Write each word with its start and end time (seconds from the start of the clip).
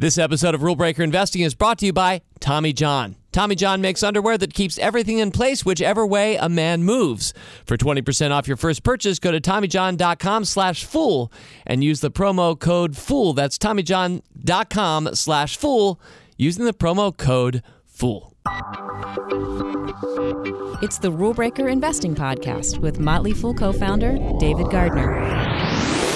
This 0.00 0.16
episode 0.16 0.54
of 0.54 0.62
Rule 0.62 0.76
Breaker 0.76 1.02
Investing 1.02 1.42
is 1.42 1.54
brought 1.54 1.76
to 1.80 1.84
you 1.84 1.92
by 1.92 2.22
Tommy 2.40 2.72
John. 2.72 3.16
Tommy 3.32 3.54
John 3.54 3.82
makes 3.82 4.02
underwear 4.02 4.38
that 4.38 4.54
keeps 4.54 4.78
everything 4.78 5.18
in 5.18 5.30
place 5.30 5.62
whichever 5.62 6.06
way 6.06 6.36
a 6.36 6.48
man 6.48 6.84
moves. 6.84 7.34
For 7.66 7.76
20% 7.76 8.30
off 8.30 8.48
your 8.48 8.56
first 8.56 8.82
purchase, 8.82 9.18
go 9.18 9.30
to 9.30 9.42
TommyJohn.com 9.42 10.46
slash 10.46 10.86
fool 10.86 11.30
and 11.66 11.84
use 11.84 12.00
the 12.00 12.10
promo 12.10 12.58
code 12.58 12.96
FOOL. 12.96 13.34
That's 13.34 13.58
TommyJohn.com 13.58 15.14
slash 15.16 15.58
fool 15.58 16.00
using 16.38 16.64
the 16.64 16.72
promo 16.72 17.14
code 17.14 17.62
FOOL. 17.84 18.34
It's 20.80 20.98
the 20.98 21.12
Rule 21.12 21.34
Breaker 21.34 21.68
Investing 21.68 22.14
Podcast 22.14 22.78
with 22.78 22.98
Motley 23.00 23.34
Fool 23.34 23.52
co 23.52 23.70
founder 23.70 24.16
David 24.38 24.70
Gardner. 24.70 26.09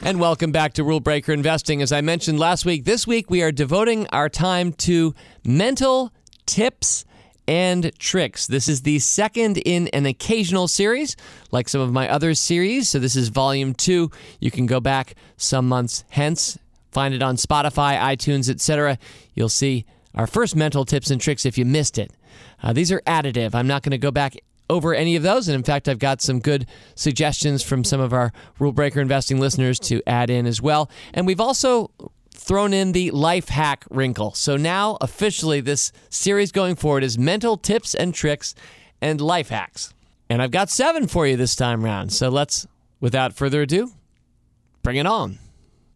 And 0.00 0.20
welcome 0.20 0.52
back 0.52 0.74
to 0.74 0.84
Rule 0.84 1.00
Breaker 1.00 1.32
Investing. 1.32 1.82
As 1.82 1.90
I 1.90 2.02
mentioned 2.02 2.38
last 2.38 2.64
week, 2.64 2.84
this 2.84 3.04
week 3.04 3.30
we 3.30 3.42
are 3.42 3.50
devoting 3.50 4.06
our 4.08 4.28
time 4.28 4.72
to 4.74 5.12
mental 5.44 6.12
tips 6.46 7.04
and 7.48 7.90
tricks. 7.98 8.46
This 8.46 8.68
is 8.68 8.82
the 8.82 9.00
second 9.00 9.58
in 9.58 9.88
an 9.88 10.06
occasional 10.06 10.68
series, 10.68 11.16
like 11.50 11.68
some 11.68 11.80
of 11.80 11.92
my 11.92 12.08
other 12.08 12.34
series. 12.34 12.88
So 12.88 13.00
this 13.00 13.16
is 13.16 13.28
volume 13.28 13.74
two. 13.74 14.12
You 14.38 14.52
can 14.52 14.66
go 14.66 14.78
back 14.78 15.16
some 15.36 15.68
months 15.68 16.04
hence, 16.10 16.58
find 16.92 17.12
it 17.12 17.22
on 17.22 17.34
Spotify, 17.34 17.98
iTunes, 17.98 18.48
etc. 18.48 18.98
You'll 19.34 19.48
see 19.48 19.84
our 20.14 20.28
first 20.28 20.54
mental 20.54 20.84
tips 20.84 21.10
and 21.10 21.20
tricks 21.20 21.44
if 21.44 21.58
you 21.58 21.64
missed 21.64 21.98
it. 21.98 22.12
Uh, 22.62 22.72
these 22.72 22.92
are 22.92 23.00
additive. 23.00 23.52
I'm 23.52 23.66
not 23.66 23.82
going 23.82 23.90
to 23.90 23.98
go 23.98 24.12
back 24.12 24.36
over 24.70 24.94
any 24.94 25.16
of 25.16 25.22
those. 25.22 25.48
And 25.48 25.54
in 25.54 25.62
fact, 25.62 25.88
I've 25.88 25.98
got 25.98 26.20
some 26.20 26.40
good 26.40 26.66
suggestions 26.94 27.62
from 27.62 27.84
some 27.84 28.00
of 28.00 28.12
our 28.12 28.32
Rule 28.58 28.72
Breaker 28.72 29.00
investing 29.00 29.40
listeners 29.40 29.78
to 29.80 30.02
add 30.06 30.30
in 30.30 30.46
as 30.46 30.60
well. 30.60 30.90
And 31.14 31.26
we've 31.26 31.40
also 31.40 31.90
thrown 32.34 32.72
in 32.72 32.92
the 32.92 33.10
life 33.10 33.48
hack 33.48 33.84
wrinkle. 33.90 34.32
So 34.34 34.56
now, 34.56 34.96
officially, 35.00 35.60
this 35.60 35.92
series 36.08 36.52
going 36.52 36.76
forward 36.76 37.04
is 37.04 37.18
mental 37.18 37.56
tips 37.56 37.94
and 37.94 38.14
tricks 38.14 38.54
and 39.00 39.20
life 39.20 39.48
hacks. 39.48 39.92
And 40.30 40.42
I've 40.42 40.50
got 40.50 40.70
seven 40.70 41.06
for 41.06 41.26
you 41.26 41.36
this 41.36 41.56
time 41.56 41.84
around. 41.84 42.12
So 42.12 42.28
let's, 42.28 42.66
without 43.00 43.32
further 43.32 43.62
ado, 43.62 43.92
bring 44.82 44.96
it 44.96 45.06
on. 45.06 45.38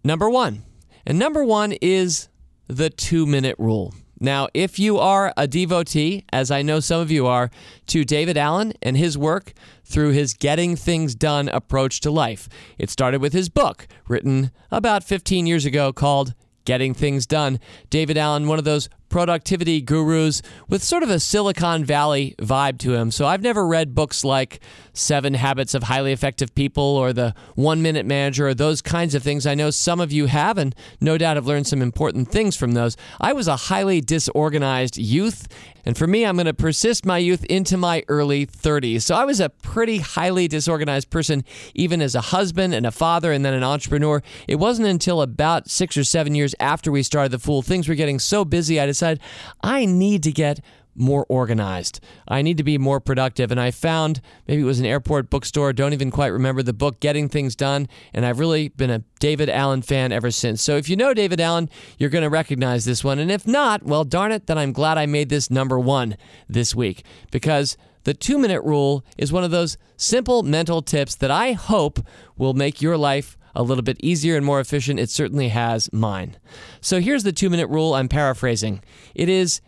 Number 0.04 0.28
one. 0.28 0.62
And 1.06 1.18
number 1.18 1.44
one 1.44 1.72
is 1.80 2.28
the 2.68 2.90
two 2.90 3.26
minute 3.26 3.56
rule. 3.58 3.94
Now, 4.22 4.46
if 4.54 4.78
you 4.78 4.98
are 4.98 5.34
a 5.36 5.48
devotee, 5.48 6.24
as 6.32 6.52
I 6.52 6.62
know 6.62 6.78
some 6.78 7.00
of 7.00 7.10
you 7.10 7.26
are, 7.26 7.50
to 7.88 8.04
David 8.04 8.36
Allen 8.36 8.72
and 8.80 8.96
his 8.96 9.18
work 9.18 9.52
through 9.84 10.10
his 10.10 10.32
Getting 10.32 10.76
Things 10.76 11.16
Done 11.16 11.48
approach 11.48 12.00
to 12.02 12.10
life, 12.12 12.48
it 12.78 12.88
started 12.88 13.20
with 13.20 13.32
his 13.32 13.48
book, 13.48 13.88
written 14.06 14.52
about 14.70 15.02
15 15.02 15.48
years 15.48 15.64
ago, 15.64 15.92
called 15.92 16.34
Getting 16.64 16.94
Things 16.94 17.26
Done. 17.26 17.58
David 17.90 18.16
Allen, 18.16 18.46
one 18.46 18.60
of 18.60 18.64
those 18.64 18.88
productivity 19.12 19.82
gurus 19.82 20.40
with 20.68 20.82
sort 20.82 21.02
of 21.02 21.10
a 21.10 21.20
Silicon 21.20 21.84
Valley 21.84 22.34
vibe 22.38 22.78
to 22.78 22.94
him. 22.94 23.10
So 23.10 23.26
I've 23.26 23.42
never 23.42 23.66
read 23.66 23.94
books 23.94 24.24
like 24.24 24.60
Seven 24.94 25.34
Habits 25.34 25.74
of 25.74 25.84
Highly 25.84 26.12
Effective 26.12 26.54
People 26.54 26.82
or 26.82 27.12
The 27.12 27.34
One 27.54 27.82
Minute 27.82 28.06
Manager 28.06 28.48
or 28.48 28.54
those 28.54 28.80
kinds 28.80 29.14
of 29.14 29.22
things. 29.22 29.46
I 29.46 29.54
know 29.54 29.70
some 29.70 30.00
of 30.00 30.12
you 30.12 30.26
have, 30.26 30.56
and 30.56 30.74
no 31.00 31.18
doubt 31.18 31.36
have 31.36 31.46
learned 31.46 31.66
some 31.66 31.82
important 31.82 32.28
things 32.28 32.56
from 32.56 32.72
those. 32.72 32.96
I 33.20 33.34
was 33.34 33.48
a 33.48 33.56
highly 33.56 34.00
disorganized 34.00 34.96
youth, 34.96 35.46
and 35.84 35.96
for 35.96 36.06
me, 36.06 36.24
I'm 36.24 36.36
going 36.36 36.46
to 36.46 36.54
persist 36.54 37.04
my 37.04 37.18
youth 37.18 37.44
into 37.46 37.76
my 37.76 38.04
early 38.08 38.46
30s. 38.46 39.02
So 39.02 39.14
I 39.14 39.24
was 39.24 39.40
a 39.40 39.48
pretty 39.50 39.98
highly 39.98 40.48
disorganized 40.48 41.10
person, 41.10 41.44
even 41.74 42.00
as 42.00 42.14
a 42.14 42.20
husband 42.20 42.72
and 42.72 42.86
a 42.86 42.92
father 42.92 43.32
and 43.32 43.44
then 43.44 43.52
an 43.52 43.64
entrepreneur. 43.64 44.22
It 44.46 44.56
wasn't 44.56 44.88
until 44.88 45.20
about 45.22 45.68
six 45.68 45.96
or 45.96 46.04
seven 46.04 46.34
years 46.34 46.54
after 46.60 46.92
we 46.92 47.02
started 47.02 47.32
The 47.32 47.38
Fool, 47.38 47.62
things 47.62 47.88
were 47.88 47.94
getting 47.94 48.18
so 48.18 48.44
busy, 48.44 48.80
I 48.80 48.86
decided 48.86 49.01
decided 49.02 49.20
I 49.62 49.84
need 49.84 50.22
to 50.22 50.32
get 50.32 50.60
more 50.94 51.24
organized. 51.28 52.00
I 52.28 52.42
need 52.42 52.58
to 52.58 52.62
be 52.62 52.76
more 52.76 53.00
productive. 53.00 53.50
And 53.50 53.58
I 53.58 53.70
found 53.70 54.20
maybe 54.46 54.60
it 54.60 54.66
was 54.66 54.78
an 54.78 54.84
airport 54.84 55.30
bookstore, 55.30 55.72
don't 55.72 55.94
even 55.94 56.10
quite 56.10 56.28
remember 56.28 56.62
the 56.62 56.74
book, 56.74 57.00
Getting 57.00 57.30
Things 57.30 57.56
Done. 57.56 57.88
And 58.12 58.26
I've 58.26 58.38
really 58.38 58.68
been 58.68 58.90
a 58.90 59.02
David 59.18 59.48
Allen 59.48 59.80
fan 59.80 60.12
ever 60.12 60.30
since. 60.30 60.60
So 60.60 60.76
if 60.76 60.90
you 60.90 60.96
know 60.96 61.14
David 61.14 61.40
Allen, 61.40 61.70
you're 61.98 62.10
going 62.10 62.24
to 62.24 62.30
recognize 62.30 62.84
this 62.84 63.02
one. 63.02 63.18
And 63.18 63.30
if 63.30 63.46
not, 63.46 63.82
well, 63.84 64.04
darn 64.04 64.32
it, 64.32 64.46
then 64.46 64.58
I'm 64.58 64.72
glad 64.72 64.98
I 64.98 65.06
made 65.06 65.30
this 65.30 65.50
number 65.50 65.78
one 65.78 66.16
this 66.46 66.74
week 66.74 67.04
because 67.30 67.78
the 68.04 68.12
two 68.12 68.36
minute 68.36 68.62
rule 68.62 69.02
is 69.16 69.32
one 69.32 69.44
of 69.44 69.50
those 69.50 69.78
simple 69.96 70.42
mental 70.42 70.82
tips 70.82 71.14
that 71.16 71.30
I 71.30 71.52
hope 71.52 72.00
will 72.36 72.52
make 72.52 72.82
your 72.82 72.98
life 72.98 73.38
a 73.54 73.62
little 73.62 73.82
bit 73.82 73.98
easier 74.00 74.36
and 74.36 74.44
more 74.44 74.60
efficient. 74.60 75.00
It 75.00 75.10
certainly 75.10 75.48
has 75.48 75.92
mine. 75.92 76.36
So 76.80 77.00
here's 77.00 77.22
the 77.22 77.32
two 77.32 77.50
minute 77.50 77.68
rule 77.68 77.94
I'm 77.94 78.08
paraphrasing 78.08 78.82
it 79.14 79.28
is 79.28 79.60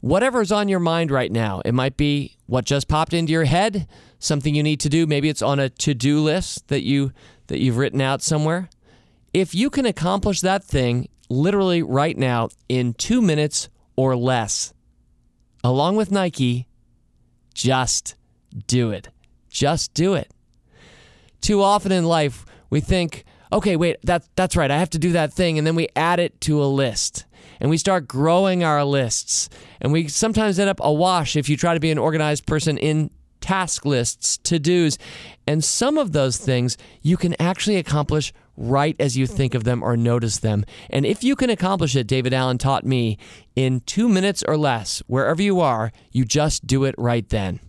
whatever's 0.00 0.52
on 0.52 0.68
your 0.68 0.80
mind 0.80 1.10
right 1.10 1.30
now. 1.30 1.60
It 1.64 1.72
might 1.72 1.96
be 1.96 2.36
what 2.46 2.64
just 2.64 2.88
popped 2.88 3.12
into 3.12 3.32
your 3.32 3.44
head, 3.44 3.86
something 4.18 4.54
you 4.54 4.62
need 4.62 4.80
to 4.80 4.88
do. 4.88 5.06
Maybe 5.06 5.28
it's 5.28 5.42
on 5.42 5.58
a 5.58 5.68
to 5.68 5.94
do 5.94 6.20
list 6.20 6.68
that, 6.68 6.82
you, 6.82 7.12
that 7.46 7.60
you've 7.60 7.76
written 7.76 8.00
out 8.00 8.22
somewhere. 8.22 8.68
If 9.32 9.54
you 9.54 9.70
can 9.70 9.86
accomplish 9.86 10.40
that 10.40 10.64
thing 10.64 11.08
literally 11.28 11.82
right 11.82 12.16
now 12.16 12.48
in 12.68 12.94
two 12.94 13.22
minutes 13.22 13.68
or 13.96 14.16
less, 14.16 14.72
along 15.62 15.96
with 15.96 16.10
Nike, 16.10 16.66
just 17.54 18.16
do 18.66 18.90
it. 18.90 19.08
Just 19.48 19.94
do 19.94 20.14
it. 20.14 20.32
Too 21.40 21.62
often 21.62 21.92
in 21.92 22.04
life, 22.04 22.44
we 22.68 22.80
think, 22.80 23.24
okay, 23.52 23.76
wait, 23.76 23.96
that, 24.04 24.24
that's 24.36 24.56
right, 24.56 24.70
I 24.70 24.78
have 24.78 24.90
to 24.90 24.98
do 24.98 25.12
that 25.12 25.32
thing. 25.32 25.58
And 25.58 25.66
then 25.66 25.74
we 25.74 25.88
add 25.96 26.20
it 26.20 26.40
to 26.42 26.62
a 26.62 26.66
list 26.66 27.24
and 27.60 27.70
we 27.70 27.76
start 27.76 28.08
growing 28.08 28.64
our 28.64 28.84
lists. 28.84 29.48
And 29.80 29.92
we 29.92 30.08
sometimes 30.08 30.58
end 30.58 30.70
up 30.70 30.80
awash 30.82 31.36
if 31.36 31.48
you 31.48 31.56
try 31.56 31.74
to 31.74 31.80
be 31.80 31.90
an 31.90 31.98
organized 31.98 32.46
person 32.46 32.78
in 32.78 33.10
task 33.40 33.84
lists, 33.84 34.38
to 34.38 34.58
dos. 34.58 34.98
And 35.46 35.64
some 35.64 35.98
of 35.98 36.12
those 36.12 36.36
things 36.36 36.76
you 37.02 37.16
can 37.16 37.34
actually 37.40 37.76
accomplish 37.76 38.32
right 38.56 38.94
as 39.00 39.16
you 39.16 39.26
think 39.26 39.54
of 39.54 39.64
them 39.64 39.82
or 39.82 39.96
notice 39.96 40.38
them. 40.38 40.64
And 40.90 41.06
if 41.06 41.24
you 41.24 41.34
can 41.34 41.50
accomplish 41.50 41.96
it, 41.96 42.06
David 42.06 42.34
Allen 42.34 42.58
taught 42.58 42.84
me, 42.84 43.16
in 43.56 43.80
two 43.80 44.08
minutes 44.08 44.44
or 44.46 44.56
less, 44.56 45.02
wherever 45.06 45.40
you 45.40 45.60
are, 45.60 45.92
you 46.12 46.24
just 46.24 46.66
do 46.66 46.84
it 46.84 46.94
right 46.98 47.26
then. 47.28 47.60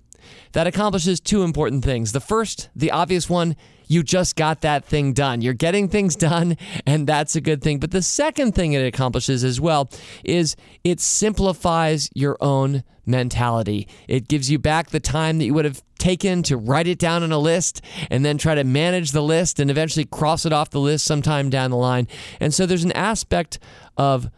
That 0.52 0.68
accomplishes 0.68 1.20
two 1.20 1.44
important 1.44 1.84
things. 1.84 2.12
The 2.12 2.20
first, 2.20 2.70
the 2.76 2.92
obvious 2.92 3.30
one, 3.30 3.56
you 3.92 4.04
just 4.04 4.38
got 4.38 4.62
that 4.62 4.86
thing 4.86 5.12
done. 5.12 5.42
You're 5.42 5.54
getting 5.54 5.90
things 5.90 6.16
done, 6.16 6.56
and 6.86 7.06
that's 7.06 7.36
a 7.36 7.42
good 7.42 7.62
thing. 7.62 7.78
But 7.78 7.92
the 7.92 8.02
second 8.02 8.56
thing 8.56 8.72
it 8.72 8.86
accomplishes 8.86 9.44
as 9.44 9.60
well 9.60 9.90
is 10.24 10.56
it 10.86 11.02
simplifies 11.02 12.10
your 12.14 12.38
own 12.40 12.86
mentality. 13.06 13.90
It 14.08 14.30
gives 14.30 14.50
you 14.50 14.60
back 14.60 14.92
the 14.92 15.02
time 15.02 15.40
that 15.40 15.46
you 15.46 15.54
would 15.56 15.66
have 15.66 15.84
taken 16.00 16.42
to 16.44 16.56
write 16.56 16.88
it 16.88 17.00
down 17.00 17.22
on 17.22 17.34
a 17.34 17.38
list 17.38 17.82
and 18.10 18.24
then 18.24 18.38
try 18.38 18.56
to 18.56 18.64
manage 18.64 19.12
the 19.12 19.22
list 19.22 19.60
and 19.60 19.70
eventually 19.70 20.06
cross 20.06 20.46
it 20.46 20.54
off 20.54 20.70
the 20.70 20.80
list 20.80 21.04
sometime 21.04 21.50
down 21.50 21.70
the 21.70 21.78
line. 21.78 22.08
And 22.40 22.54
so 22.54 22.66
there's 22.66 22.86
an 22.86 22.94
aspect 22.94 23.60
of 23.98 24.30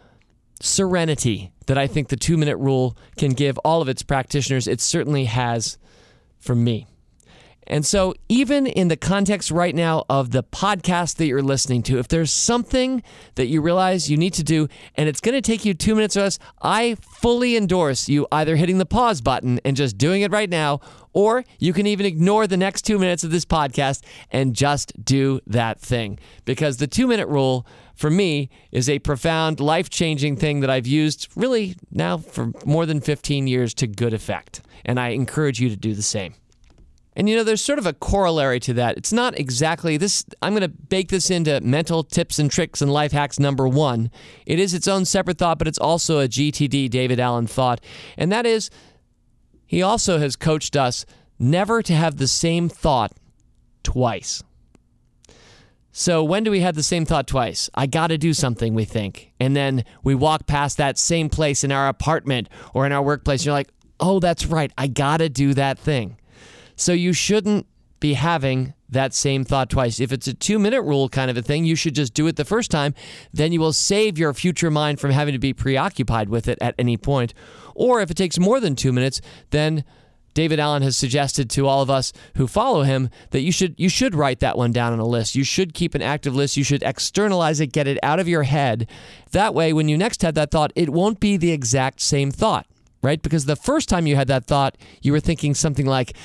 serenity 0.61 1.51
that 1.67 1.77
I 1.77 1.85
think 1.85 2.07
the 2.07 2.17
two 2.17 2.37
minute 2.37 2.57
rule 2.57 2.97
can 3.17 3.33
give 3.33 3.59
all 3.59 3.83
of 3.83 3.87
its 3.87 4.01
practitioners. 4.01 4.67
It 4.67 4.81
certainly 4.81 5.25
has 5.25 5.77
for 6.39 6.55
me. 6.55 6.87
And 7.67 7.85
so, 7.85 8.13
even 8.29 8.67
in 8.67 8.87
the 8.87 8.97
context 8.97 9.51
right 9.51 9.73
now 9.73 10.05
of 10.09 10.31
the 10.31 10.43
podcast 10.43 11.15
that 11.17 11.25
you're 11.25 11.41
listening 11.41 11.83
to, 11.83 11.99
if 11.99 12.07
there's 12.07 12.31
something 12.31 13.03
that 13.35 13.47
you 13.47 13.61
realize 13.61 14.09
you 14.09 14.17
need 14.17 14.33
to 14.33 14.43
do 14.43 14.67
and 14.95 15.07
it's 15.07 15.21
going 15.21 15.35
to 15.35 15.41
take 15.41 15.65
you 15.65 15.73
two 15.73 15.95
minutes 15.95 16.17
or 16.17 16.21
less, 16.21 16.39
I 16.61 16.95
fully 17.01 17.55
endorse 17.55 18.09
you 18.09 18.27
either 18.31 18.55
hitting 18.55 18.77
the 18.77 18.85
pause 18.85 19.21
button 19.21 19.59
and 19.63 19.77
just 19.77 19.97
doing 19.97 20.21
it 20.21 20.31
right 20.31 20.49
now, 20.49 20.81
or 21.13 21.45
you 21.59 21.73
can 21.73 21.87
even 21.87 22.05
ignore 22.05 22.47
the 22.47 22.57
next 22.57 22.81
two 22.83 22.99
minutes 22.99 23.23
of 23.23 23.31
this 23.31 23.45
podcast 23.45 24.03
and 24.31 24.55
just 24.55 24.93
do 25.03 25.39
that 25.47 25.79
thing. 25.79 26.19
Because 26.45 26.77
the 26.77 26.87
two 26.87 27.07
minute 27.07 27.27
rule 27.27 27.65
for 27.95 28.09
me 28.09 28.49
is 28.71 28.89
a 28.89 28.99
profound, 28.99 29.59
life 29.59 29.89
changing 29.89 30.35
thing 30.35 30.59
that 30.61 30.69
I've 30.69 30.87
used 30.87 31.27
really 31.35 31.75
now 31.91 32.17
for 32.17 32.51
more 32.65 32.85
than 32.85 32.99
15 33.01 33.47
years 33.47 33.73
to 33.75 33.87
good 33.87 34.13
effect. 34.13 34.61
And 34.83 34.99
I 34.99 35.09
encourage 35.09 35.59
you 35.59 35.69
to 35.69 35.77
do 35.77 35.93
the 35.93 36.01
same. 36.01 36.33
And 37.15 37.29
you 37.29 37.35
know, 37.35 37.43
there's 37.43 37.61
sort 37.61 37.79
of 37.79 37.85
a 37.85 37.93
corollary 37.93 38.59
to 38.61 38.73
that. 38.73 38.97
It's 38.97 39.13
not 39.13 39.37
exactly 39.39 39.97
this. 39.97 40.25
I'm 40.41 40.53
going 40.53 40.61
to 40.61 40.67
bake 40.67 41.09
this 41.09 41.29
into 41.29 41.61
mental 41.61 42.03
tips 42.03 42.39
and 42.39 42.49
tricks 42.49 42.81
and 42.81 42.91
life 42.91 43.11
hacks 43.11 43.39
number 43.39 43.67
one. 43.67 44.09
It 44.45 44.59
is 44.59 44.73
its 44.73 44.87
own 44.87 45.05
separate 45.05 45.37
thought, 45.37 45.59
but 45.59 45.67
it's 45.67 45.77
also 45.77 46.19
a 46.19 46.27
GTD 46.27 46.89
David 46.89 47.19
Allen 47.19 47.47
thought. 47.47 47.81
And 48.17 48.31
that 48.31 48.45
is, 48.45 48.69
he 49.65 49.81
also 49.81 50.17
has 50.19 50.35
coached 50.35 50.75
us 50.75 51.05
never 51.37 51.81
to 51.83 51.93
have 51.93 52.17
the 52.17 52.27
same 52.27 52.69
thought 52.69 53.11
twice. 53.83 54.43
So, 55.95 56.23
when 56.23 56.43
do 56.43 56.49
we 56.49 56.61
have 56.61 56.73
the 56.73 56.81
same 56.81 57.05
thought 57.05 57.27
twice? 57.27 57.69
I 57.75 57.85
got 57.85 58.07
to 58.07 58.17
do 58.17 58.33
something, 58.33 58.73
we 58.73 58.83
think. 58.83 59.31
And 59.39 59.55
then 59.55 59.85
we 60.01 60.15
walk 60.15 60.47
past 60.47 60.77
that 60.77 60.97
same 60.97 61.29
place 61.29 61.63
in 61.63 61.71
our 61.71 61.87
apartment 61.87 62.49
or 62.73 62.87
in 62.87 62.91
our 62.91 63.03
workplace. 63.03 63.41
And 63.41 63.45
you're 63.45 63.53
like, 63.53 63.69
oh, 63.99 64.19
that's 64.19 64.47
right. 64.47 64.71
I 64.75 64.87
got 64.87 65.17
to 65.17 65.29
do 65.29 65.53
that 65.53 65.77
thing. 65.77 66.17
So 66.75 66.93
you 66.93 67.13
shouldn't 67.13 67.67
be 67.99 68.13
having 68.13 68.73
that 68.89 69.13
same 69.13 69.43
thought 69.43 69.69
twice. 69.69 69.99
If 69.99 70.11
it's 70.11 70.27
a 70.27 70.33
two 70.33 70.59
minute 70.59 70.81
rule 70.81 71.09
kind 71.09 71.31
of 71.31 71.37
a 71.37 71.41
thing, 71.41 71.65
you 71.65 71.75
should 71.75 71.95
just 71.95 72.13
do 72.13 72.27
it 72.27 72.35
the 72.35 72.45
first 72.45 72.71
time. 72.71 72.93
Then 73.33 73.51
you 73.51 73.59
will 73.59 73.73
save 73.73 74.17
your 74.17 74.33
future 74.33 74.69
mind 74.69 74.99
from 74.99 75.11
having 75.11 75.33
to 75.33 75.39
be 75.39 75.53
preoccupied 75.53 76.29
with 76.29 76.47
it 76.47 76.57
at 76.61 76.75
any 76.77 76.97
point. 76.97 77.33
Or 77.75 78.01
if 78.01 78.11
it 78.11 78.17
takes 78.17 78.37
more 78.37 78.59
than 78.59 78.75
two 78.75 78.91
minutes, 78.91 79.21
then 79.49 79.83
David 80.33 80.59
Allen 80.59 80.81
has 80.81 80.97
suggested 80.97 81.49
to 81.51 81.67
all 81.67 81.81
of 81.81 81.89
us 81.89 82.11
who 82.35 82.47
follow 82.47 82.83
him 82.83 83.09
that 83.31 83.41
you 83.41 83.51
should 83.51 83.75
you 83.77 83.89
should 83.89 84.15
write 84.15 84.39
that 84.39 84.57
one 84.57 84.71
down 84.71 84.93
on 84.93 84.99
a 84.99 85.05
list. 85.05 85.35
You 85.35 85.43
should 85.43 85.73
keep 85.73 85.95
an 85.95 86.01
active 86.01 86.35
list. 86.35 86.57
You 86.57 86.63
should 86.63 86.83
externalize 86.83 87.59
it, 87.59 87.67
get 87.67 87.87
it 87.87 87.99
out 88.03 88.19
of 88.19 88.27
your 88.27 88.43
head. 88.43 88.89
That 89.31 89.53
way 89.53 89.73
when 89.73 89.87
you 89.87 89.97
next 89.97 90.21
have 90.23 90.35
that 90.35 90.51
thought, 90.51 90.73
it 90.75 90.89
won't 90.89 91.19
be 91.19 91.37
the 91.37 91.51
exact 91.51 92.01
same 92.01 92.31
thought, 92.31 92.65
right? 93.01 93.21
Because 93.21 93.45
the 93.45 93.55
first 93.55 93.89
time 93.89 94.07
you 94.07 94.15
had 94.15 94.27
that 94.27 94.45
thought, 94.45 94.77
you 95.01 95.11
were 95.11 95.19
thinking 95.19 95.53
something 95.53 95.85
like, 95.85 96.15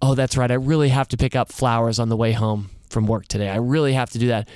"Oh, 0.00 0.14
that's 0.14 0.36
right. 0.36 0.50
I 0.50 0.54
really 0.54 0.88
have 0.88 1.08
to 1.08 1.16
pick 1.16 1.36
up 1.36 1.52
flowers 1.52 1.98
on 1.98 2.08
the 2.08 2.16
way 2.16 2.32
home 2.32 2.70
from 2.88 3.06
work 3.06 3.28
today. 3.28 3.48
I 3.48 3.56
really 3.56 3.92
have 3.94 4.10
to 4.10 4.18
do 4.18 4.28
that." 4.28 4.48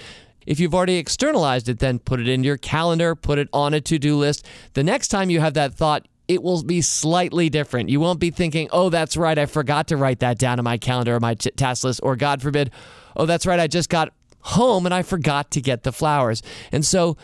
If 0.44 0.59
you've 0.59 0.75
already 0.75 0.97
externalized 0.97 1.69
it, 1.69 1.79
then 1.79 2.00
put 2.00 2.19
it 2.19 2.29
in 2.29 2.43
your 2.43 2.56
calendar, 2.56 3.15
put 3.15 3.39
it 3.39 3.49
on 3.53 3.75
a 3.75 3.81
to 3.83 3.99
do 3.99 4.17
list. 4.17 4.44
The 4.75 4.83
next 4.83 5.09
time 5.09 5.31
you 5.31 5.41
have 5.41 5.55
that 5.55 5.75
thought, 5.75 6.09
it 6.29 6.43
will 6.43 6.62
be 6.62 6.81
slightly 6.81 7.49
different. 7.49 7.91
You 7.91 8.00
won't 8.00 8.21
be 8.21 8.31
thinking, 8.31 8.69
oh, 8.73 8.89
that's 8.89 9.17
right, 9.17 9.39
I 9.39 9.47
forgot 9.47 9.89
to 9.89 9.97
write 9.97 10.21
that 10.21 10.39
down 10.39 10.59
on 10.59 10.65
my 10.65 10.79
calendar 10.79 11.17
or 11.17 11.21
my 11.21 11.35
task 11.35 11.85
list, 11.85 12.00
or 12.03 12.17
God 12.17 12.43
forbid, 12.43 12.71
oh, 13.17 13.27
that's 13.27 13.47
right, 13.47 13.61
I 13.61 13.67
just 13.67 13.89
got 13.89 14.12
home 14.41 14.87
and 14.87 14.94
I 14.94 15.03
forgot 15.03 15.50
to 15.53 15.61
get 15.61 15.83
the 15.83 15.93
flowers. 15.93 16.43
And 16.71 16.85
so 16.85 17.17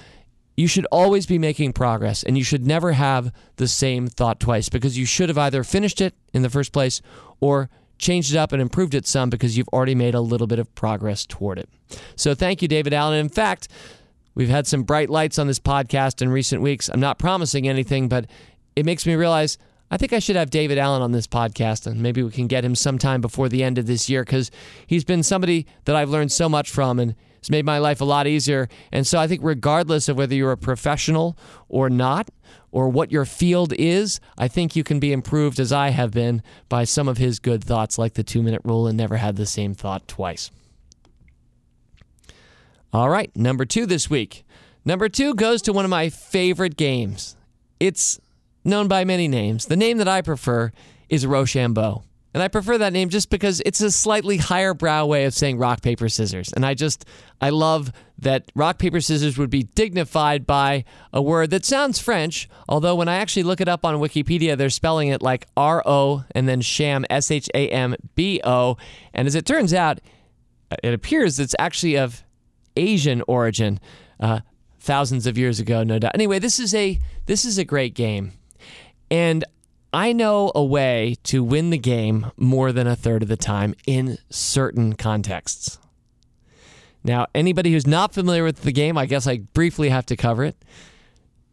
you 0.57 0.67
should 0.67 0.87
always 0.87 1.27
be 1.27 1.39
making 1.39 1.73
progress 1.73 2.23
and 2.23 2.37
you 2.37 2.45
should 2.45 2.67
never 2.67 2.93
have 2.93 3.33
the 3.57 3.69
same 3.69 4.09
thought 4.09 4.41
twice 4.41 4.69
because 4.69 4.99
you 4.99 5.07
should 5.07 5.29
have 5.29 5.39
either 5.39 5.65
finished 5.65 6.01
it 6.01 6.15
in 6.33 6.43
the 6.43 6.51
first 6.51 6.73
place 6.73 7.01
or 7.41 7.71
changed 7.99 8.33
it 8.33 8.39
up 8.39 8.53
and 8.53 8.63
improved 8.63 8.95
it 8.95 9.07
some 9.07 9.31
because 9.31 9.57
you've 9.57 9.69
already 9.69 9.95
made 9.95 10.15
a 10.15 10.21
little 10.21 10.47
bit 10.47 10.59
of 10.59 10.73
progress 10.75 11.27
toward 11.27 11.59
it. 11.59 11.69
So 12.17 12.35
thank 12.35 12.63
you, 12.63 12.69
David 12.69 12.93
Allen. 12.93 13.19
In 13.19 13.29
fact, 13.29 13.69
We've 14.39 14.49
had 14.49 14.69
some 14.69 14.85
bright 14.85 15.11
lights 15.11 15.37
on 15.41 15.49
this 15.49 15.59
podcast 15.59 16.23
in 16.23 16.29
recent 16.29 16.63
weeks. 16.63 16.89
I'm 16.89 17.01
not 17.01 17.19
promising 17.19 17.67
anything, 17.67 18.09
but 18.09 18.27
it 18.77 18.87
makes 18.87 19.05
me 19.05 19.17
realize 19.17 19.59
I 19.91 19.97
think 19.97 20.13
I 20.13 20.21
should 20.21 20.37
have 20.37 20.49
David 20.49 20.79
Allen 20.79 21.03
on 21.03 21.11
this 21.11 21.27
podcast, 21.27 21.89
and 21.89 22.01
maybe 22.01 22.23
we 22.23 22.31
can 22.31 22.47
get 22.47 22.65
him 22.65 22.77
sometime 22.77 23.21
before 23.21 23.49
the 23.49 23.65
end 23.65 23.79
of 23.79 23.89
this 23.89 24.09
year 24.09 24.23
because 24.23 24.53
he's 24.87 25.03
been 25.03 25.25
somebody 25.25 25.67
that 25.87 25.97
I've 25.97 26.11
learned 26.11 26.31
so 26.31 26.49
much 26.49 26.71
from 26.71 27.01
and 27.01 27.17
it's 27.39 27.51
made 27.51 27.65
my 27.65 27.79
life 27.79 28.01
a 28.01 28.05
lot 28.05 28.29
easier. 28.29 28.69
And 28.93 29.05
so 29.05 29.19
I 29.19 29.27
think, 29.27 29.41
regardless 29.43 30.09
of 30.09 30.17
whether 30.17 30.37
you're 30.37 30.53
a 30.53 30.57
professional 30.57 31.37
or 31.69 31.91
not, 31.91 32.31
or 32.71 32.89
what 32.89 33.11
your 33.11 33.25
field 33.25 33.73
is, 33.79 34.21
I 34.37 34.49
think 34.49 34.77
you 34.77 34.85
can 34.85 35.01
be 35.01 35.13
improved 35.13 35.59
as 35.59 35.73
I 35.73 35.91
have 35.91 36.11
been 36.11 36.43
by 36.69 36.85
some 36.85 37.09
of 37.09 37.19
his 37.19 37.39
good 37.39 37.65
thoughts, 37.65 37.99
like 37.99 38.15
the 38.15 38.23
two 38.23 38.43
minute 38.43 38.63
rule 38.65 38.87
and 38.87 38.97
never 38.97 39.17
had 39.17 39.37
the 39.37 39.47
same 39.47 39.75
thought 39.75 40.07
twice. 40.07 40.51
All 42.93 43.11
right, 43.11 43.35
number 43.37 43.65
two 43.65 43.87
this 43.87 44.09
week. 44.09 44.45
Number 44.85 45.09
two 45.09 45.35
goes 45.35 45.61
to 45.63 45.73
one 45.73 45.85
of 45.85 45.91
my 45.91 46.09
favorite 46.09 46.77
games. 46.77 47.37
It's 47.79 48.19
known 48.65 48.89
by 48.89 49.05
many 49.05 49.29
names. 49.29 49.67
The 49.67 49.77
name 49.77 49.99
that 49.99 50.09
I 50.09 50.23
prefer 50.23 50.73
is 51.09 51.27
Rochambeau. 51.27 52.05
And 52.39 52.43
I 52.45 52.47
prefer 52.47 52.79
that 52.79 52.93
name 52.93 53.09
just 53.09 53.31
because 53.31 53.61
it's 53.67 53.81
a 53.81 53.91
slightly 53.91 54.37
higher 54.37 54.73
brow 54.73 55.07
way 55.07 55.25
of 55.25 55.35
saying 55.35 55.59
rock, 55.59 55.83
paper, 55.83 56.09
scissors. 56.09 56.53
And 56.53 56.65
I 56.65 56.75
just, 56.75 57.05
I 57.41 57.51
love 57.51 57.91
that 58.21 58.53
rock, 58.55 58.79
paper, 58.79 59.01
scissors 59.01 59.37
would 59.37 59.51
be 59.51 59.65
dignified 59.65 60.47
by 60.47 60.85
a 61.13 61.21
word 61.21 61.51
that 61.51 61.65
sounds 61.65 61.99
French, 61.99 62.49
although 62.69 62.95
when 62.95 63.09
I 63.09 63.17
actually 63.17 63.43
look 63.43 63.61
it 63.61 63.67
up 63.67 63.85
on 63.85 63.97
Wikipedia, 63.97 64.57
they're 64.57 64.71
spelling 64.71 65.09
it 65.09 65.21
like 65.21 65.49
R 65.57 65.83
O 65.85 66.23
and 66.31 66.49
then 66.49 66.61
sham, 66.61 67.05
S 67.11 67.33
H 67.33 67.51
A 67.57 67.71
M 67.71 67.97
B 68.15 68.41
O. 68.45 68.77
And 69.13 69.27
as 69.27 69.35
it 69.35 69.45
turns 69.45 69.75
out, 69.75 69.99
it 70.85 70.95
appears 70.95 71.41
it's 71.41 71.57
actually 71.59 71.97
of 71.97 72.23
Asian 72.77 73.21
origin. 73.27 73.81
Uh, 74.21 74.43
thousands 74.79 75.27
of 75.27 75.37
years 75.37 75.59
ago, 75.59 75.83
no 75.83 75.99
doubt. 75.99 76.13
Anyway, 76.15 76.39
this 76.39 76.61
is 76.61 76.73
a 76.73 77.01
this 77.27 77.45
is 77.45 77.59
a 77.59 77.65
great 77.65 77.95
game. 77.95 78.31
And 79.11 79.45
I 79.93 80.13
know 80.13 80.53
a 80.55 80.63
way 80.63 81.17
to 81.25 81.43
win 81.43 81.71
the 81.71 81.79
game 81.79 82.31
more 82.37 82.73
than 82.73 82.87
a 82.87 82.97
third 82.97 83.23
of 83.23 83.29
the 83.29 83.37
time 83.37 83.75
in 83.87 84.19
certain 84.29 84.95
contexts. 84.95 85.79
Now, 87.03 87.27
anybody 87.35 87.73
who's 87.73 87.87
not 87.87 88.13
familiar 88.13 88.45
with 88.45 88.63
the 88.63 88.73
game, 88.73 88.99
I 88.99 89.07
guess 89.07 89.27
I 89.27 89.39
briefly 89.39 89.89
have 89.89 90.05
to 90.07 90.17
cover 90.17 90.45
it. 90.45 90.63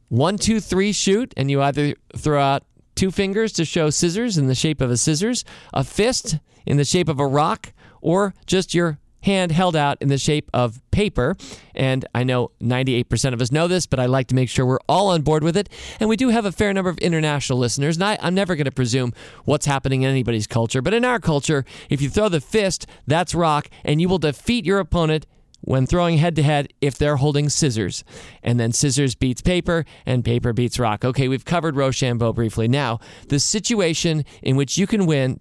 One, 0.10 0.38
two, 0.38 0.60
three, 0.60 0.92
shoot, 0.92 1.34
and 1.38 1.50
you 1.50 1.62
either 1.62 1.94
throw 2.16 2.42
out 2.42 2.64
two 2.96 3.12
fingers 3.12 3.54
to 3.54 3.66
show 3.66 3.90
scissors 3.90 4.38
in 4.38 4.48
the 4.48 4.56
shape 4.56 4.81
of 4.81 4.92
a 4.92 4.98
scissors, 4.98 5.46
a 5.74 5.84
fist 5.84 6.38
in 6.66 6.78
the 6.78 6.86
shape 6.86 7.08
of 7.08 7.20
a 7.20 7.28
rock, 7.28 7.74
or 8.02 8.34
just 8.46 8.74
your 8.74 9.00
hand 9.25 9.51
held 9.51 9.75
out 9.75 9.98
in 10.01 10.07
the 10.07 10.18
shape 10.18 10.50
of 10.54 10.81
paper. 10.92 11.36
And 11.74 12.06
I 12.16 12.24
know 12.24 12.51
98% 12.62 13.33
of 13.33 13.42
us 13.42 13.51
know 13.51 13.68
this, 13.68 13.86
but 13.86 14.00
I 14.00 14.06
like 14.06 14.27
to 14.27 14.36
make 14.36 14.50
sure 14.50 14.66
we're 14.66 14.80
all 14.88 15.10
on 15.10 15.22
board 15.22 15.44
with 15.44 15.57
it. 15.57 15.69
And 16.00 16.07
we 16.07 16.16
do 16.16 16.30
have 16.30 16.45
a 16.45 16.51
fair 16.51 16.74
number 16.74 16.89
of 16.89 16.98
international 17.00 17.60
listeners. 17.60 17.98
And 17.98 18.04
I, 18.04 18.18
am 18.22 18.33
never 18.33 18.56
going 18.56 18.66
to 18.66 18.72
presume 18.72 19.13
what's 19.44 19.66
happening 19.66 20.04
in 20.04 20.10
anybody's 20.10 20.48
culture. 20.48 20.81
But 20.81 20.94
in 20.94 21.04
our 21.04 21.19
culture, 21.19 21.66
if 21.89 22.01
you 22.01 22.10
throw 22.10 22.30
the 22.30 22.42
fist, 22.42 22.88
that's 23.06 23.36
rock, 23.36 23.69
and 23.83 24.00
you 24.00 24.07
will 24.07 24.19
defeat 24.19 24.66
your 24.66 24.80
opponent 24.80 25.25
when 25.62 25.88
throwing 25.88 26.18
head 26.18 26.36
to 26.36 26.44
head 26.44 26.71
if 26.80 26.98
they're 26.98 27.18
holding 27.18 27.50
scissors. 27.50 28.04
And 28.44 28.60
then 28.60 28.71
scissors 28.71 29.16
beats 29.16 29.42
paper 29.42 29.86
and 30.06 30.24
paper 30.24 30.54
beats 30.54 30.80
rock. 30.80 31.04
Okay, 31.04 31.28
we've 31.28 31.45
covered 31.45 31.75
Rochambeau 31.75 32.33
briefly. 32.33 32.68
Now, 32.68 33.00
the 33.28 33.39
situation 33.39 34.24
in 34.42 34.56
which 34.56 34.78
you 34.78 34.88
can 34.88 35.06
win, 35.06 35.39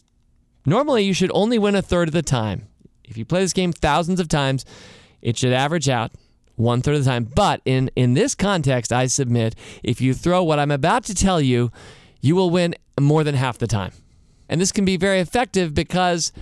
normally 0.66 1.04
you 1.04 1.12
should 1.12 1.30
only 1.34 1.58
win 1.58 1.75
a 1.75 1.82
third 1.82 2.08
of 2.08 2.14
the 2.14 2.22
time. 2.22 2.69
If 3.04 3.16
you 3.16 3.24
play 3.24 3.40
this 3.40 3.52
game 3.52 3.72
thousands 3.72 4.20
of 4.20 4.28
times, 4.28 4.64
it 5.22 5.36
should 5.36 5.52
average 5.52 5.88
out 5.88 6.12
one 6.56 6.82
third 6.82 6.96
of 6.96 7.04
the 7.04 7.10
time. 7.10 7.24
But 7.24 7.60
in, 7.64 7.90
in 7.96 8.14
this 8.14 8.34
context, 8.34 8.92
I 8.92 9.06
submit 9.06 9.54
if 9.82 10.00
you 10.00 10.14
throw 10.14 10.42
what 10.42 10.58
I'm 10.58 10.70
about 10.70 11.04
to 11.04 11.14
tell 11.14 11.40
you, 11.40 11.70
you 12.20 12.36
will 12.36 12.50
win 12.50 12.74
more 12.98 13.24
than 13.24 13.34
half 13.34 13.58
the 13.58 13.66
time. 13.66 13.92
And 14.48 14.60
this 14.60 14.72
can 14.72 14.84
be 14.84 14.96
very 14.96 15.20
effective 15.20 15.74
because 15.74 16.32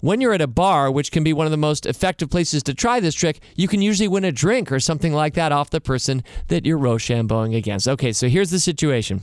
when 0.00 0.20
you're 0.20 0.34
at 0.34 0.40
a 0.40 0.46
bar, 0.46 0.90
which 0.90 1.10
can 1.10 1.24
be 1.24 1.32
one 1.32 1.46
of 1.46 1.50
the 1.50 1.56
most 1.56 1.86
effective 1.86 2.28
places 2.28 2.62
to 2.64 2.74
try 2.74 3.00
this 3.00 3.14
trick, 3.14 3.40
you 3.56 3.68
can 3.68 3.80
usually 3.80 4.08
win 4.08 4.24
a 4.24 4.32
drink 4.32 4.70
or 4.70 4.78
something 4.78 5.14
like 5.14 5.34
that 5.34 5.50
off 5.50 5.70
the 5.70 5.80
person 5.80 6.22
that 6.48 6.66
you're 6.66 6.78
Rochambeauing 6.78 7.56
against. 7.56 7.88
Okay, 7.88 8.12
so 8.12 8.28
here's 8.28 8.50
the 8.50 8.60
situation. 8.60 9.22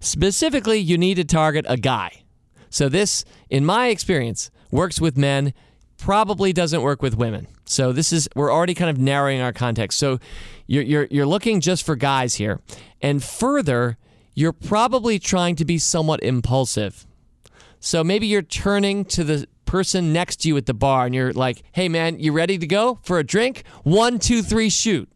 Specifically, 0.00 0.78
you 0.78 0.96
need 0.96 1.16
to 1.16 1.24
target 1.24 1.64
a 1.68 1.76
guy. 1.76 2.22
So, 2.70 2.88
this, 2.88 3.24
in 3.50 3.64
my 3.64 3.88
experience, 3.88 4.50
works 4.70 5.00
with 5.00 5.16
men, 5.16 5.52
probably 5.96 6.52
doesn't 6.52 6.82
work 6.82 7.02
with 7.02 7.16
women. 7.16 7.46
So 7.64 7.92
this 7.92 8.12
is 8.12 8.28
we're 8.34 8.52
already 8.52 8.74
kind 8.74 8.90
of 8.90 8.98
narrowing 8.98 9.40
our 9.40 9.52
context. 9.52 9.98
So 9.98 10.18
you're 10.66 10.84
you're 10.84 11.08
you're 11.10 11.26
looking 11.26 11.60
just 11.60 11.84
for 11.84 11.96
guys 11.96 12.36
here. 12.36 12.60
And 13.02 13.22
further, 13.22 13.98
you're 14.34 14.52
probably 14.52 15.18
trying 15.18 15.56
to 15.56 15.64
be 15.64 15.78
somewhat 15.78 16.22
impulsive. 16.22 17.06
So 17.80 18.02
maybe 18.02 18.26
you're 18.26 18.42
turning 18.42 19.04
to 19.06 19.24
the 19.24 19.46
person 19.64 20.12
next 20.12 20.36
to 20.36 20.48
you 20.48 20.56
at 20.56 20.66
the 20.66 20.74
bar 20.74 21.04
and 21.04 21.14
you're 21.14 21.32
like, 21.32 21.62
hey 21.72 21.88
man, 21.88 22.18
you 22.18 22.32
ready 22.32 22.56
to 22.58 22.66
go 22.66 22.98
for 23.02 23.18
a 23.18 23.24
drink? 23.24 23.64
One, 23.82 24.18
two, 24.18 24.42
three, 24.42 24.70
shoot. 24.70 25.08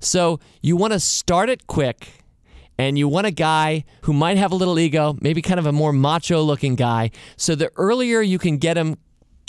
So 0.00 0.38
you 0.60 0.76
want 0.76 0.92
to 0.92 1.00
start 1.00 1.48
it 1.48 1.66
quick 1.66 2.17
and 2.78 2.96
you 2.96 3.08
want 3.08 3.26
a 3.26 3.32
guy 3.32 3.84
who 4.02 4.12
might 4.12 4.36
have 4.36 4.52
a 4.52 4.54
little 4.54 4.78
ego, 4.78 5.16
maybe 5.20 5.42
kind 5.42 5.58
of 5.58 5.66
a 5.66 5.72
more 5.72 5.92
macho 5.92 6.40
looking 6.42 6.76
guy. 6.76 7.10
So 7.36 7.54
the 7.54 7.72
earlier 7.76 8.20
you 8.20 8.38
can 8.38 8.56
get 8.58 8.78
him 8.78 8.96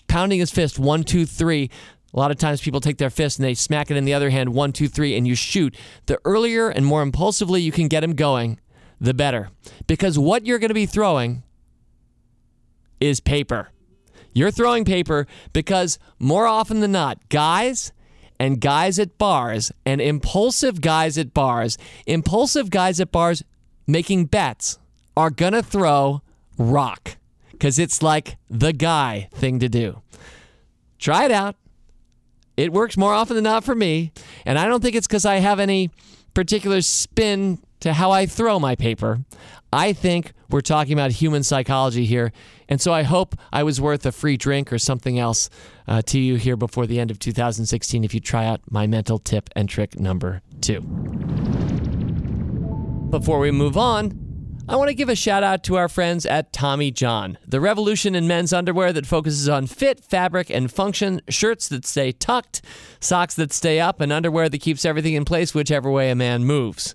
pounding 0.07 0.39
his 0.39 0.51
fist, 0.51 0.79
one, 0.79 1.03
two, 1.03 1.25
three. 1.25 1.69
A 2.11 2.17
lot 2.17 2.31
of 2.31 2.37
times 2.37 2.59
people 2.59 2.81
take 2.81 2.97
their 2.97 3.11
fist 3.11 3.37
and 3.37 3.45
they 3.45 3.53
smack 3.53 3.91
it 3.91 3.97
in 3.97 4.03
the 4.03 4.15
other 4.15 4.31
hand, 4.31 4.53
one, 4.53 4.73
two, 4.73 4.87
three, 4.87 5.15
and 5.15 5.27
you 5.27 5.35
shoot. 5.35 5.77
The 6.07 6.19
earlier 6.25 6.69
and 6.69 6.85
more 6.85 7.03
impulsively 7.03 7.61
you 7.61 7.71
can 7.71 7.87
get 7.87 8.03
him 8.03 8.15
going, 8.15 8.59
the 8.99 9.13
better. 9.13 9.51
Because 9.85 10.17
what 10.17 10.47
you're 10.47 10.57
going 10.57 10.69
to 10.69 10.73
be 10.73 10.87
throwing 10.87 11.43
is 12.99 13.19
paper. 13.19 13.69
You're 14.33 14.51
throwing 14.51 14.85
paper 14.85 15.27
because 15.53 15.99
more 16.17 16.47
often 16.47 16.79
than 16.79 16.91
not, 16.91 17.29
guys 17.29 17.91
and 18.39 18.61
guys 18.61 18.97
at 18.97 19.17
bars 19.17 19.71
and 19.85 19.99
impulsive 19.99 20.81
guys 20.81 21.17
at 21.17 21.33
bars, 21.33 21.77
impulsive 22.07 22.69
guys 22.69 22.99
at 22.99 23.11
bars 23.11 23.43
making 23.85 24.25
bets 24.25 24.79
are 25.17 25.29
going 25.29 25.53
to 25.53 25.61
throw 25.61 26.21
rock 26.57 27.17
because 27.51 27.77
it's 27.77 28.01
like 28.01 28.37
the 28.49 28.71
guy 28.71 29.27
thing 29.33 29.59
to 29.59 29.67
do. 29.67 30.01
Try 30.97 31.25
it 31.25 31.31
out. 31.31 31.55
It 32.55 32.73
works 32.73 32.97
more 32.97 33.13
often 33.13 33.35
than 33.35 33.43
not 33.43 33.63
for 33.63 33.75
me. 33.75 34.11
And 34.45 34.57
I 34.59 34.65
don't 34.67 34.81
think 34.81 34.95
it's 34.95 35.07
because 35.07 35.25
I 35.25 35.37
have 35.37 35.59
any 35.59 35.91
particular 36.33 36.81
spin 36.81 37.59
to 37.81 37.93
how 37.93 38.11
I 38.11 38.25
throw 38.25 38.59
my 38.59 38.75
paper. 38.75 39.19
I 39.71 39.93
think 39.93 40.33
we're 40.49 40.61
talking 40.61 40.93
about 40.93 41.11
human 41.11 41.43
psychology 41.43 42.05
here. 42.05 42.31
And 42.69 42.79
so 42.79 42.93
I 42.93 43.03
hope 43.03 43.35
I 43.51 43.63
was 43.63 43.81
worth 43.81 44.05
a 44.05 44.11
free 44.11 44.37
drink 44.37 44.71
or 44.71 44.77
something 44.77 45.19
else 45.19 45.49
uh, 45.87 46.03
to 46.03 46.19
you 46.19 46.35
here 46.35 46.55
before 46.55 46.85
the 46.85 46.99
end 46.99 47.11
of 47.11 47.19
2016 47.19 48.03
if 48.03 48.13
you 48.13 48.19
try 48.19 48.45
out 48.45 48.61
my 48.69 48.87
mental 48.87 49.17
tip 49.17 49.49
and 49.55 49.67
trick 49.67 49.99
number 49.99 50.41
two. 50.61 50.81
Before 53.09 53.39
we 53.39 53.49
move 53.49 53.75
on, 53.75 54.29
I 54.69 54.75
want 54.75 54.89
to 54.89 54.93
give 54.93 55.09
a 55.09 55.15
shout 55.15 55.41
out 55.41 55.63
to 55.63 55.77
our 55.77 55.89
friends 55.89 56.27
at 56.27 56.53
Tommy 56.53 56.91
John, 56.91 57.39
the 57.47 57.59
revolution 57.59 58.13
in 58.13 58.27
men's 58.27 58.53
underwear 58.53 58.93
that 58.93 59.07
focuses 59.07 59.49
on 59.49 59.65
fit, 59.65 60.05
fabric, 60.05 60.51
and 60.51 60.71
function, 60.71 61.21
shirts 61.27 61.67
that 61.69 61.87
stay 61.87 62.11
tucked, 62.11 62.61
socks 62.99 63.33
that 63.33 63.51
stay 63.51 63.79
up, 63.79 63.99
and 63.99 64.13
underwear 64.13 64.47
that 64.47 64.61
keeps 64.61 64.85
everything 64.85 65.15
in 65.15 65.25
place 65.25 65.55
whichever 65.55 65.89
way 65.89 66.11
a 66.11 66.15
man 66.15 66.43
moves. 66.45 66.93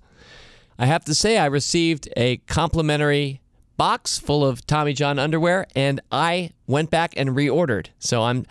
I 0.79 0.87
have 0.87 1.05
to 1.07 1.17
say, 1.17 1.37
I 1.37 1.47
received 1.47 2.09
a 2.17 2.37
complimentary 2.47 3.41
box 3.77 4.19
full 4.19 4.45
of 4.45 4.67
Tommy 4.67 4.93
John 4.93 5.19
underwear, 5.19 5.67
and 5.75 6.01
I 6.11 6.51
went 6.67 6.91
back 6.91 7.15
and 7.17 7.31
reordered. 7.31 7.89
So 7.99 8.23
I'm 8.23 8.47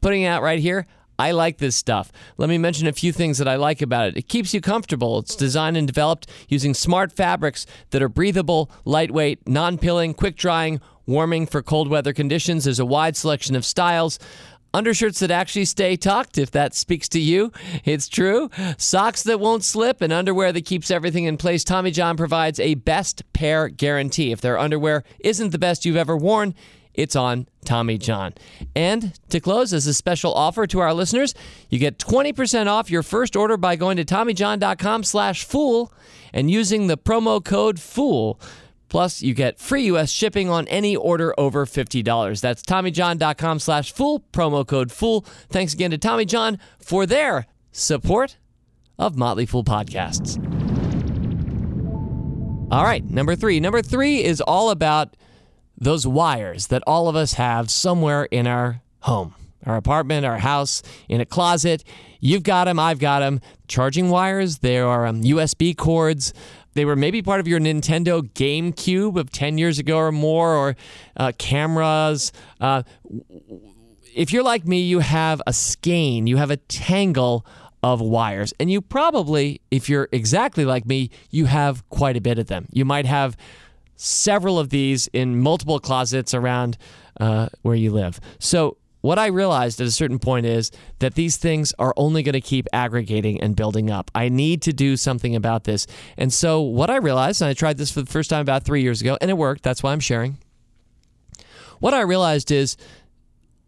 putting 0.00 0.22
it 0.22 0.26
out 0.26 0.42
right 0.42 0.58
here. 0.58 0.86
I 1.18 1.30
like 1.30 1.58
this 1.58 1.76
stuff. 1.76 2.12
Let 2.36 2.48
me 2.48 2.58
mention 2.58 2.86
a 2.86 2.92
few 2.92 3.10
things 3.12 3.38
that 3.38 3.48
I 3.48 3.56
like 3.56 3.80
about 3.80 4.08
it. 4.08 4.16
It 4.16 4.28
keeps 4.28 4.52
you 4.52 4.60
comfortable. 4.60 5.18
It's 5.18 5.34
designed 5.34 5.76
and 5.76 5.86
developed 5.86 6.30
using 6.48 6.74
smart 6.74 7.10
fabrics 7.10 7.64
that 7.90 8.02
are 8.02 8.08
breathable, 8.08 8.70
lightweight, 8.84 9.48
non 9.48 9.78
pilling, 9.78 10.12
quick 10.12 10.36
drying, 10.36 10.80
warming 11.06 11.46
for 11.46 11.62
cold 11.62 11.88
weather 11.88 12.12
conditions. 12.12 12.64
There's 12.64 12.80
a 12.80 12.84
wide 12.84 13.16
selection 13.16 13.56
of 13.56 13.64
styles. 13.64 14.18
Undershirts 14.76 15.20
that 15.20 15.30
actually 15.30 15.64
stay 15.64 15.96
tucked, 15.96 16.36
if 16.36 16.50
that 16.50 16.74
speaks 16.74 17.08
to 17.08 17.18
you. 17.18 17.50
It's 17.86 18.08
true. 18.08 18.50
Socks 18.76 19.22
that 19.22 19.40
won't 19.40 19.64
slip 19.64 20.02
and 20.02 20.12
underwear 20.12 20.52
that 20.52 20.66
keeps 20.66 20.90
everything 20.90 21.24
in 21.24 21.38
place. 21.38 21.64
Tommy 21.64 21.90
John 21.90 22.18
provides 22.18 22.60
a 22.60 22.74
best 22.74 23.22
pair 23.32 23.68
guarantee. 23.68 24.32
If 24.32 24.42
their 24.42 24.58
underwear 24.58 25.02
isn't 25.20 25.50
the 25.50 25.58
best 25.58 25.86
you've 25.86 25.96
ever 25.96 26.14
worn, 26.14 26.54
it's 26.92 27.16
on 27.16 27.48
Tommy 27.64 27.96
John. 27.96 28.34
And 28.74 29.18
to 29.30 29.40
close, 29.40 29.72
as 29.72 29.86
a 29.86 29.94
special 29.94 30.34
offer 30.34 30.66
to 30.66 30.80
our 30.80 30.92
listeners, 30.92 31.34
you 31.70 31.78
get 31.78 31.98
20% 31.98 32.66
off 32.66 32.90
your 32.90 33.02
first 33.02 33.34
order 33.34 33.56
by 33.56 33.76
going 33.76 33.96
to 33.96 34.04
TommyJohn.com 34.04 35.04
slash 35.04 35.44
fool 35.44 35.90
and 36.34 36.50
using 36.50 36.86
the 36.86 36.98
promo 36.98 37.42
code 37.42 37.80
FOOL. 37.80 38.38
Plus, 38.88 39.22
you 39.22 39.34
get 39.34 39.58
free 39.58 39.84
U.S. 39.84 40.10
shipping 40.10 40.48
on 40.48 40.68
any 40.68 40.94
order 40.94 41.34
over 41.38 41.66
$50. 41.66 42.40
That's 42.40 42.62
TommyJohn.com 42.62 43.58
slash 43.58 43.92
fool, 43.92 44.24
promo 44.32 44.66
code 44.66 44.92
FOOL. 44.92 45.22
Thanks 45.48 45.74
again 45.74 45.90
to 45.90 45.98
Tommy 45.98 46.24
John 46.24 46.58
for 46.78 47.06
their 47.06 47.46
support 47.72 48.36
of 48.98 49.16
Motley 49.16 49.46
Fool 49.46 49.64
podcasts. 49.64 50.36
All 52.70 52.82
right, 52.84 53.04
number 53.04 53.36
three. 53.36 53.60
Number 53.60 53.82
three 53.82 54.24
is 54.24 54.40
all 54.40 54.70
about 54.70 55.16
those 55.78 56.06
wires 56.06 56.68
that 56.68 56.82
all 56.86 57.08
of 57.08 57.14
us 57.14 57.34
have 57.34 57.70
somewhere 57.70 58.24
in 58.24 58.46
our 58.46 58.82
home, 59.00 59.34
our 59.64 59.76
apartment, 59.76 60.26
our 60.26 60.38
house, 60.38 60.82
in 61.08 61.20
a 61.20 61.26
closet. 61.26 61.84
You've 62.18 62.42
got 62.42 62.64
them, 62.64 62.78
I've 62.78 62.98
got 62.98 63.20
them. 63.20 63.40
Charging 63.68 64.08
wires, 64.10 64.58
there 64.58 64.86
are 64.86 65.06
um, 65.06 65.22
USB 65.22 65.76
cords. 65.76 66.32
They 66.76 66.84
were 66.84 66.96
maybe 66.96 67.22
part 67.22 67.40
of 67.40 67.48
your 67.48 67.58
Nintendo 67.58 68.22
GameCube 68.22 69.16
of 69.18 69.30
10 69.30 69.58
years 69.58 69.78
ago 69.78 69.96
or 69.96 70.12
more, 70.12 70.54
or 70.54 70.76
uh, 71.16 71.32
cameras. 71.38 72.32
Uh, 72.60 72.82
if 74.14 74.32
you're 74.32 74.42
like 74.42 74.66
me, 74.66 74.82
you 74.82 75.00
have 75.00 75.42
a 75.46 75.52
skein, 75.52 76.26
you 76.26 76.36
have 76.36 76.50
a 76.50 76.56
tangle 76.56 77.44
of 77.82 78.00
wires. 78.00 78.52
And 78.60 78.70
you 78.70 78.80
probably, 78.80 79.60
if 79.70 79.88
you're 79.88 80.08
exactly 80.12 80.64
like 80.64 80.86
me, 80.86 81.10
you 81.30 81.46
have 81.46 81.88
quite 81.88 82.16
a 82.16 82.20
bit 82.20 82.38
of 82.38 82.46
them. 82.46 82.66
You 82.72 82.84
might 82.84 83.06
have 83.06 83.36
several 83.96 84.58
of 84.58 84.70
these 84.70 85.08
in 85.08 85.40
multiple 85.40 85.80
closets 85.80 86.34
around 86.34 86.76
uh, 87.20 87.48
where 87.62 87.74
you 87.74 87.90
live. 87.90 88.20
So, 88.38 88.76
what 89.06 89.20
I 89.20 89.26
realized 89.26 89.80
at 89.80 89.86
a 89.86 89.92
certain 89.92 90.18
point 90.18 90.46
is 90.46 90.72
that 90.98 91.14
these 91.14 91.36
things 91.36 91.72
are 91.78 91.94
only 91.96 92.24
going 92.24 92.32
to 92.32 92.40
keep 92.40 92.66
aggregating 92.72 93.40
and 93.40 93.54
building 93.54 93.88
up. 93.88 94.10
I 94.16 94.28
need 94.28 94.62
to 94.62 94.72
do 94.72 94.96
something 94.96 95.36
about 95.36 95.62
this. 95.62 95.86
And 96.16 96.32
so, 96.32 96.60
what 96.60 96.90
I 96.90 96.96
realized, 96.96 97.40
and 97.40 97.48
I 97.48 97.54
tried 97.54 97.78
this 97.78 97.92
for 97.92 98.00
the 98.00 98.10
first 98.10 98.30
time 98.30 98.40
about 98.40 98.64
three 98.64 98.82
years 98.82 99.00
ago, 99.00 99.16
and 99.20 99.30
it 99.30 99.34
worked. 99.34 99.62
That's 99.62 99.80
why 99.80 99.92
I'm 99.92 100.00
sharing. 100.00 100.38
What 101.78 101.94
I 101.94 102.00
realized 102.00 102.50
is 102.50 102.76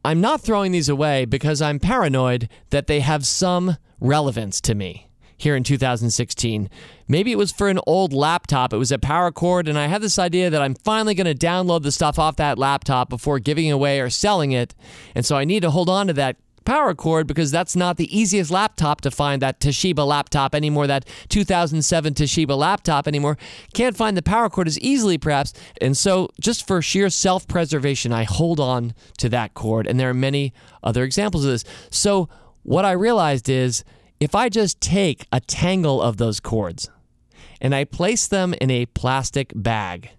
I'm 0.04 0.21
not 0.21 0.40
throwing 0.40 0.73
these 0.73 0.88
away 0.88 1.25
because 1.25 1.62
I'm 1.62 1.78
paranoid 1.78 2.49
that 2.71 2.88
they 2.88 2.99
have 2.99 3.25
some 3.25 3.76
relevance 4.00 4.61
to 4.62 4.75
me 4.75 5.08
here 5.38 5.57
in 5.57 5.64
2016. 5.64 6.68
Maybe 7.07 7.33
it 7.33 7.38
was 7.38 7.52
for 7.52 7.68
an 7.68 7.80
old 7.87 8.12
laptop. 8.12 8.73
It 8.73 8.76
was 8.76 8.92
a 8.92 8.99
power 8.99 9.33
cord, 9.33 9.68
and 9.68 9.78
I 9.78 9.87
had 9.87 10.02
this 10.02 10.18
idea 10.18 10.50
that 10.50 10.61
I'm 10.61 10.75
finally 10.75 11.14
going 11.14 11.35
to 11.35 11.47
download 11.47 11.83
the 11.83 11.92
stuff 11.92 12.18
off 12.18 12.37
that 12.37 12.59
laptop 12.59 13.09
before 13.09 13.38
giving 13.38 13.71
away 13.71 14.00
or 14.00 14.11
selling 14.11 14.52
it. 14.52 14.75
And 15.14 15.25
so 15.25 15.37
I 15.37 15.45
need 15.45 15.61
to 15.61 15.71
hold 15.71 15.88
on 15.88 16.09
to 16.09 16.12
that 16.14 16.37
power 16.68 16.95
cord 16.95 17.26
because 17.26 17.50
that's 17.50 17.75
not 17.75 17.97
the 17.97 18.14
easiest 18.16 18.50
laptop 18.50 19.00
to 19.00 19.11
find 19.11 19.40
that 19.40 19.59
Toshiba 19.59 20.07
laptop 20.07 20.54
anymore, 20.54 20.87
that 20.87 21.07
2007 21.30 22.12
Toshiba 22.12 22.54
laptop 22.54 23.09
anymore. 23.09 23.38
Can't 23.73 23.97
find 23.97 24.18
the 24.18 24.23
power 24.23 24.50
cord 24.50 24.66
as 24.66 24.78
easily, 24.80 25.16
perhaps. 25.16 25.54
And 25.80 25.97
so, 25.97 26.28
just 26.38 26.66
for 26.66 26.83
sheer 26.83 27.09
self 27.09 27.49
preservation, 27.49 28.12
I 28.12 28.25
hold 28.25 28.61
on 28.61 28.92
to 29.16 29.30
that 29.30 29.54
cord. 29.54 29.87
And 29.87 29.99
there 29.99 30.11
are 30.11 30.14
many 30.14 30.52
other 30.83 31.04
examples 31.04 31.47
of 31.47 31.52
this. 31.52 31.64
So, 31.90 32.28
what 32.64 32.85
I 32.85 32.92
realized 32.92 33.49
is 33.49 33.83
if 34.20 34.34
I 34.34 34.48
just 34.48 34.80
take 34.80 35.26
a 35.32 35.40
tangle 35.40 36.02
of 36.02 36.16
those 36.16 36.40
cords 36.40 36.90
and 37.60 37.75
I 37.75 37.84
place 37.84 38.26
them 38.26 38.54
in 38.60 38.70
a 38.70 38.87
plastic 38.87 39.52
bag 39.54 40.10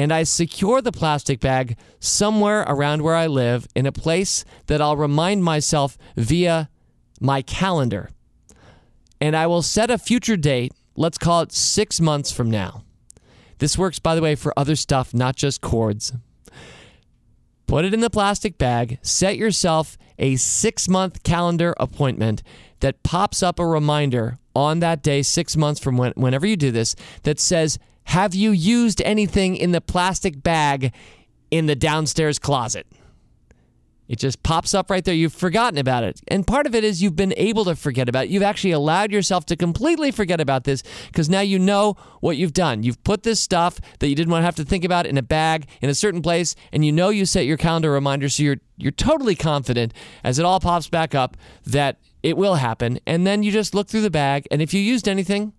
and 0.00 0.12
I 0.12 0.22
secure 0.22 0.80
the 0.80 0.92
plastic 0.92 1.40
bag 1.40 1.76
somewhere 1.98 2.62
around 2.62 3.02
where 3.02 3.14
I 3.14 3.26
live 3.26 3.68
in 3.74 3.84
a 3.84 3.92
place 3.92 4.46
that 4.66 4.80
I'll 4.80 4.96
remind 4.96 5.44
myself 5.44 5.98
via 6.16 6.70
my 7.20 7.42
calendar. 7.42 8.08
And 9.20 9.36
I 9.36 9.46
will 9.46 9.60
set 9.60 9.90
a 9.90 9.98
future 9.98 10.38
date, 10.38 10.72
let's 10.96 11.18
call 11.18 11.42
it 11.42 11.52
six 11.52 12.00
months 12.00 12.32
from 12.32 12.50
now. 12.50 12.84
This 13.58 13.76
works, 13.76 13.98
by 13.98 14.14
the 14.14 14.22
way, 14.22 14.36
for 14.36 14.58
other 14.58 14.74
stuff, 14.74 15.12
not 15.12 15.36
just 15.36 15.60
cords. 15.60 16.14
Put 17.66 17.84
it 17.84 17.92
in 17.92 18.00
the 18.00 18.08
plastic 18.08 18.56
bag, 18.56 18.98
set 19.02 19.36
yourself 19.36 19.98
a 20.18 20.36
six 20.36 20.88
month 20.88 21.22
calendar 21.22 21.74
appointment 21.78 22.42
that 22.80 23.02
pops 23.02 23.42
up 23.42 23.58
a 23.58 23.66
reminder 23.66 24.38
on 24.54 24.80
that 24.80 25.02
day, 25.02 25.22
six 25.22 25.56
months 25.56 25.80
from 25.80 25.96
when, 25.96 26.12
whenever 26.16 26.46
you 26.46 26.56
do 26.56 26.70
this, 26.70 26.96
that 27.22 27.38
says, 27.38 27.78
Have 28.04 28.34
you 28.34 28.50
used 28.50 29.00
anything 29.02 29.56
in 29.56 29.72
the 29.72 29.80
plastic 29.80 30.42
bag 30.42 30.92
in 31.50 31.66
the 31.66 31.76
downstairs 31.76 32.38
closet? 32.38 32.86
It 34.10 34.18
just 34.18 34.42
pops 34.42 34.74
up 34.74 34.90
right 34.90 35.04
there. 35.04 35.14
You've 35.14 35.32
forgotten 35.32 35.78
about 35.78 36.02
it. 36.02 36.20
And 36.26 36.44
part 36.44 36.66
of 36.66 36.74
it 36.74 36.82
is 36.82 37.00
you've 37.00 37.14
been 37.14 37.32
able 37.36 37.64
to 37.66 37.76
forget 37.76 38.08
about 38.08 38.24
it. 38.24 38.30
You've 38.30 38.42
actually 38.42 38.72
allowed 38.72 39.12
yourself 39.12 39.46
to 39.46 39.56
completely 39.56 40.10
forget 40.10 40.40
about 40.40 40.64
this 40.64 40.82
because 41.06 41.28
now 41.28 41.42
you 41.42 41.60
know 41.60 41.94
what 42.18 42.36
you've 42.36 42.52
done. 42.52 42.82
You've 42.82 43.02
put 43.04 43.22
this 43.22 43.38
stuff 43.38 43.78
that 44.00 44.08
you 44.08 44.16
didn't 44.16 44.32
want 44.32 44.42
to 44.42 44.46
have 44.46 44.56
to 44.56 44.64
think 44.64 44.84
about 44.84 45.06
in 45.06 45.16
a 45.16 45.22
bag 45.22 45.68
in 45.80 45.88
a 45.88 45.94
certain 45.94 46.22
place, 46.22 46.56
and 46.72 46.84
you 46.84 46.90
know 46.90 47.10
you 47.10 47.24
set 47.24 47.46
your 47.46 47.56
calendar 47.56 47.92
reminder 47.92 48.28
so 48.28 48.42
you're 48.42 48.56
you're 48.76 48.90
totally 48.90 49.36
confident 49.36 49.94
as 50.24 50.40
it 50.40 50.44
all 50.44 50.58
pops 50.58 50.88
back 50.88 51.14
up 51.14 51.36
that 51.64 52.00
it 52.22 52.36
will 52.36 52.56
happen. 52.56 52.98
And 53.06 53.26
then 53.26 53.42
you 53.42 53.50
just 53.50 53.74
look 53.74 53.88
through 53.88 54.02
the 54.02 54.10
bag, 54.10 54.46
and 54.50 54.60
if 54.60 54.74
you 54.74 54.80
used 54.80 55.08
anything, 55.08 55.52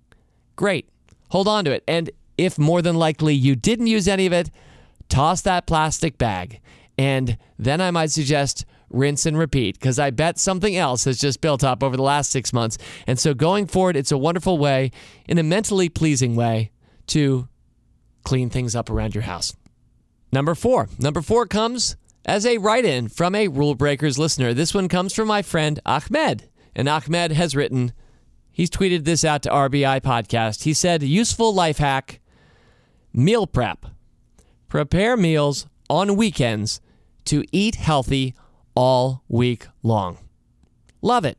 great. 0.55 0.89
Hold 1.29 1.47
on 1.47 1.65
to 1.65 1.71
it. 1.71 1.83
And 1.87 2.11
if 2.37 2.59
more 2.59 2.81
than 2.81 2.95
likely 2.95 3.33
you 3.33 3.55
didn't 3.55 3.87
use 3.87 4.07
any 4.07 4.25
of 4.25 4.33
it, 4.33 4.49
toss 5.09 5.41
that 5.41 5.67
plastic 5.67 6.17
bag. 6.17 6.59
And 6.97 7.37
then 7.57 7.81
I 7.81 7.91
might 7.91 8.11
suggest 8.11 8.65
rinse 8.89 9.25
and 9.25 9.37
repeat 9.37 9.79
because 9.79 9.99
I 9.99 10.09
bet 10.09 10.37
something 10.37 10.75
else 10.75 11.05
has 11.05 11.17
just 11.17 11.41
built 11.41 11.63
up 11.63 11.83
over 11.83 11.95
the 11.95 12.03
last 12.03 12.31
six 12.31 12.51
months. 12.51 12.77
And 13.07 13.17
so 13.17 13.33
going 13.33 13.67
forward, 13.67 13.95
it's 13.95 14.11
a 14.11 14.17
wonderful 14.17 14.57
way, 14.57 14.91
in 15.27 15.37
a 15.37 15.43
mentally 15.43 15.89
pleasing 15.89 16.35
way, 16.35 16.71
to 17.07 17.47
clean 18.23 18.49
things 18.49 18.75
up 18.75 18.89
around 18.89 19.15
your 19.15 19.23
house. 19.23 19.55
Number 20.31 20.55
four. 20.55 20.89
Number 20.99 21.21
four 21.21 21.45
comes 21.45 21.95
as 22.25 22.45
a 22.45 22.57
write 22.57 22.85
in 22.85 23.07
from 23.07 23.35
a 23.35 23.47
Rule 23.47 23.75
Breakers 23.75 24.19
listener. 24.19 24.53
This 24.53 24.73
one 24.73 24.87
comes 24.87 25.13
from 25.13 25.27
my 25.27 25.41
friend 25.41 25.79
Ahmed. 25.85 26.49
And 26.75 26.87
Ahmed 26.87 27.31
has 27.31 27.55
written, 27.55 27.93
he's 28.51 28.69
tweeted 28.69 29.03
this 29.03 29.23
out 29.23 29.43
to 29.43 29.49
RBI 29.49 30.01
Podcast. 30.01 30.63
He 30.63 30.73
said, 30.73 31.03
useful 31.03 31.53
life 31.53 31.77
hack 31.77 32.19
meal 33.13 33.47
prep. 33.47 33.85
Prepare 34.67 35.17
meals 35.17 35.67
on 35.89 36.15
weekends 36.15 36.79
to 37.25 37.43
eat 37.51 37.75
healthy 37.75 38.33
all 38.75 39.23
week 39.27 39.67
long. 39.83 40.17
Love 41.01 41.25
it. 41.25 41.37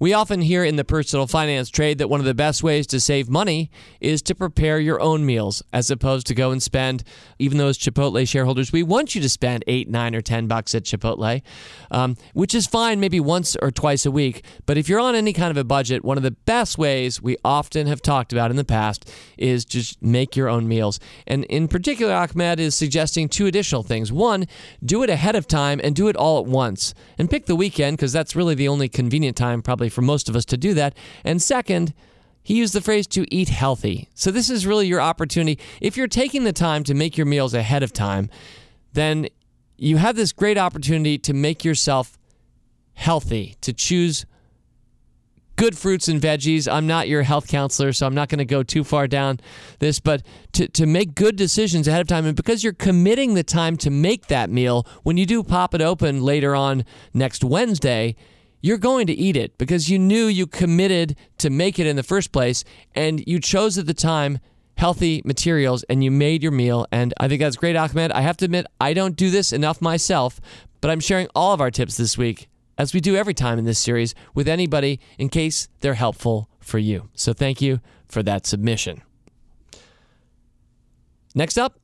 We 0.00 0.12
often 0.12 0.40
hear 0.40 0.62
in 0.62 0.76
the 0.76 0.84
personal 0.84 1.26
finance 1.26 1.70
trade 1.70 1.98
that 1.98 2.08
one 2.08 2.20
of 2.20 2.26
the 2.26 2.34
best 2.34 2.62
ways 2.62 2.86
to 2.88 3.00
save 3.00 3.28
money 3.28 3.68
is 4.00 4.22
to 4.22 4.34
prepare 4.34 4.78
your 4.78 5.00
own 5.00 5.26
meals 5.26 5.60
as 5.72 5.90
opposed 5.90 6.28
to 6.28 6.34
go 6.34 6.52
and 6.52 6.62
spend, 6.62 7.02
even 7.40 7.58
those 7.58 7.76
Chipotle 7.76 8.28
shareholders, 8.28 8.70
we 8.70 8.84
want 8.84 9.16
you 9.16 9.20
to 9.20 9.28
spend 9.28 9.64
eight, 9.66 9.88
nine, 9.88 10.14
or 10.14 10.20
10 10.20 10.46
bucks 10.46 10.72
at 10.74 10.84
Chipotle, 10.84 11.42
um, 11.90 12.16
which 12.32 12.54
is 12.54 12.66
fine 12.68 13.00
maybe 13.00 13.18
once 13.18 13.56
or 13.60 13.72
twice 13.72 14.06
a 14.06 14.10
week. 14.10 14.44
But 14.66 14.78
if 14.78 14.88
you're 14.88 15.00
on 15.00 15.16
any 15.16 15.32
kind 15.32 15.50
of 15.50 15.56
a 15.56 15.64
budget, 15.64 16.04
one 16.04 16.16
of 16.16 16.22
the 16.22 16.30
best 16.30 16.78
ways 16.78 17.20
we 17.20 17.36
often 17.44 17.88
have 17.88 18.00
talked 18.00 18.32
about 18.32 18.52
in 18.52 18.56
the 18.56 18.64
past 18.64 19.10
is 19.36 19.64
just 19.64 20.00
make 20.00 20.36
your 20.36 20.48
own 20.48 20.68
meals. 20.68 21.00
And 21.26 21.44
in 21.46 21.66
particular, 21.66 22.14
Ahmed 22.14 22.60
is 22.60 22.76
suggesting 22.76 23.28
two 23.28 23.46
additional 23.46 23.82
things. 23.82 24.12
One, 24.12 24.46
do 24.84 25.02
it 25.02 25.10
ahead 25.10 25.34
of 25.34 25.48
time 25.48 25.80
and 25.82 25.96
do 25.96 26.06
it 26.06 26.14
all 26.14 26.38
at 26.38 26.46
once. 26.46 26.94
And 27.18 27.28
pick 27.28 27.46
the 27.46 27.56
weekend 27.56 27.96
because 27.96 28.12
that's 28.12 28.36
really 28.36 28.54
the 28.54 28.68
only 28.68 28.88
convenient 28.88 29.36
time, 29.36 29.47
probably 29.62 29.88
for 29.88 30.02
most 30.02 30.28
of 30.28 30.36
us 30.36 30.44
to 30.46 30.56
do 30.56 30.74
that. 30.74 30.94
And 31.24 31.40
second, 31.42 31.94
he 32.42 32.54
used 32.54 32.72
the 32.72 32.80
phrase 32.80 33.06
to 33.08 33.26
eat 33.34 33.48
healthy. 33.48 34.08
So, 34.14 34.30
this 34.30 34.48
is 34.48 34.66
really 34.66 34.86
your 34.86 35.00
opportunity. 35.00 35.58
If 35.80 35.96
you're 35.96 36.08
taking 36.08 36.44
the 36.44 36.52
time 36.52 36.84
to 36.84 36.94
make 36.94 37.16
your 37.16 37.26
meals 37.26 37.54
ahead 37.54 37.82
of 37.82 37.92
time, 37.92 38.30
then 38.92 39.28
you 39.76 39.96
have 39.98 40.16
this 40.16 40.32
great 40.32 40.58
opportunity 40.58 41.18
to 41.18 41.34
make 41.34 41.64
yourself 41.64 42.18
healthy, 42.94 43.56
to 43.60 43.72
choose 43.72 44.26
good 45.58 45.76
fruits 45.76 46.08
and 46.08 46.20
veggies. 46.20 46.72
I'm 46.72 46.86
not 46.86 47.08
your 47.08 47.22
health 47.22 47.48
counselor, 47.48 47.92
so 47.92 48.06
I'm 48.06 48.14
not 48.14 48.28
going 48.28 48.38
to 48.38 48.44
go 48.44 48.62
too 48.62 48.84
far 48.84 49.06
down 49.06 49.40
this, 49.80 50.00
but 50.00 50.22
to, 50.52 50.68
to 50.68 50.86
make 50.86 51.14
good 51.14 51.36
decisions 51.36 51.86
ahead 51.86 52.00
of 52.00 52.06
time. 52.06 52.24
And 52.26 52.36
because 52.36 52.64
you're 52.64 52.72
committing 52.72 53.34
the 53.34 53.42
time 53.42 53.76
to 53.78 53.90
make 53.90 54.28
that 54.28 54.50
meal, 54.50 54.86
when 55.02 55.16
you 55.16 55.26
do 55.26 55.42
pop 55.42 55.74
it 55.74 55.80
open 55.80 56.22
later 56.22 56.54
on 56.54 56.84
next 57.12 57.44
Wednesday, 57.44 58.14
you're 58.60 58.78
going 58.78 59.06
to 59.06 59.12
eat 59.12 59.36
it 59.36 59.56
because 59.58 59.88
you 59.88 59.98
knew 59.98 60.26
you 60.26 60.46
committed 60.46 61.16
to 61.38 61.50
make 61.50 61.78
it 61.78 61.86
in 61.86 61.96
the 61.96 62.02
first 62.02 62.32
place 62.32 62.64
and 62.94 63.22
you 63.26 63.38
chose 63.38 63.78
at 63.78 63.86
the 63.86 63.94
time 63.94 64.38
healthy 64.76 65.22
materials 65.24 65.82
and 65.84 66.02
you 66.02 66.10
made 66.10 66.42
your 66.42 66.52
meal. 66.52 66.86
And 66.92 67.12
I 67.18 67.28
think 67.28 67.40
that's 67.40 67.56
great, 67.56 67.76
Ahmed. 67.76 68.12
I 68.12 68.20
have 68.20 68.36
to 68.38 68.44
admit, 68.44 68.66
I 68.80 68.94
don't 68.94 69.16
do 69.16 69.30
this 69.30 69.52
enough 69.52 69.80
myself, 69.80 70.40
but 70.80 70.90
I'm 70.90 71.00
sharing 71.00 71.28
all 71.34 71.52
of 71.52 71.60
our 71.60 71.70
tips 71.70 71.96
this 71.96 72.16
week, 72.16 72.48
as 72.76 72.94
we 72.94 73.00
do 73.00 73.16
every 73.16 73.34
time 73.34 73.58
in 73.58 73.64
this 73.64 73.78
series, 73.78 74.14
with 74.34 74.48
anybody 74.48 75.00
in 75.18 75.28
case 75.28 75.68
they're 75.80 75.94
helpful 75.94 76.48
for 76.60 76.78
you. 76.78 77.10
So 77.14 77.32
thank 77.32 77.60
you 77.60 77.80
for 78.06 78.22
that 78.22 78.46
submission. 78.46 79.02
Next 81.34 81.58
up, 81.58 81.78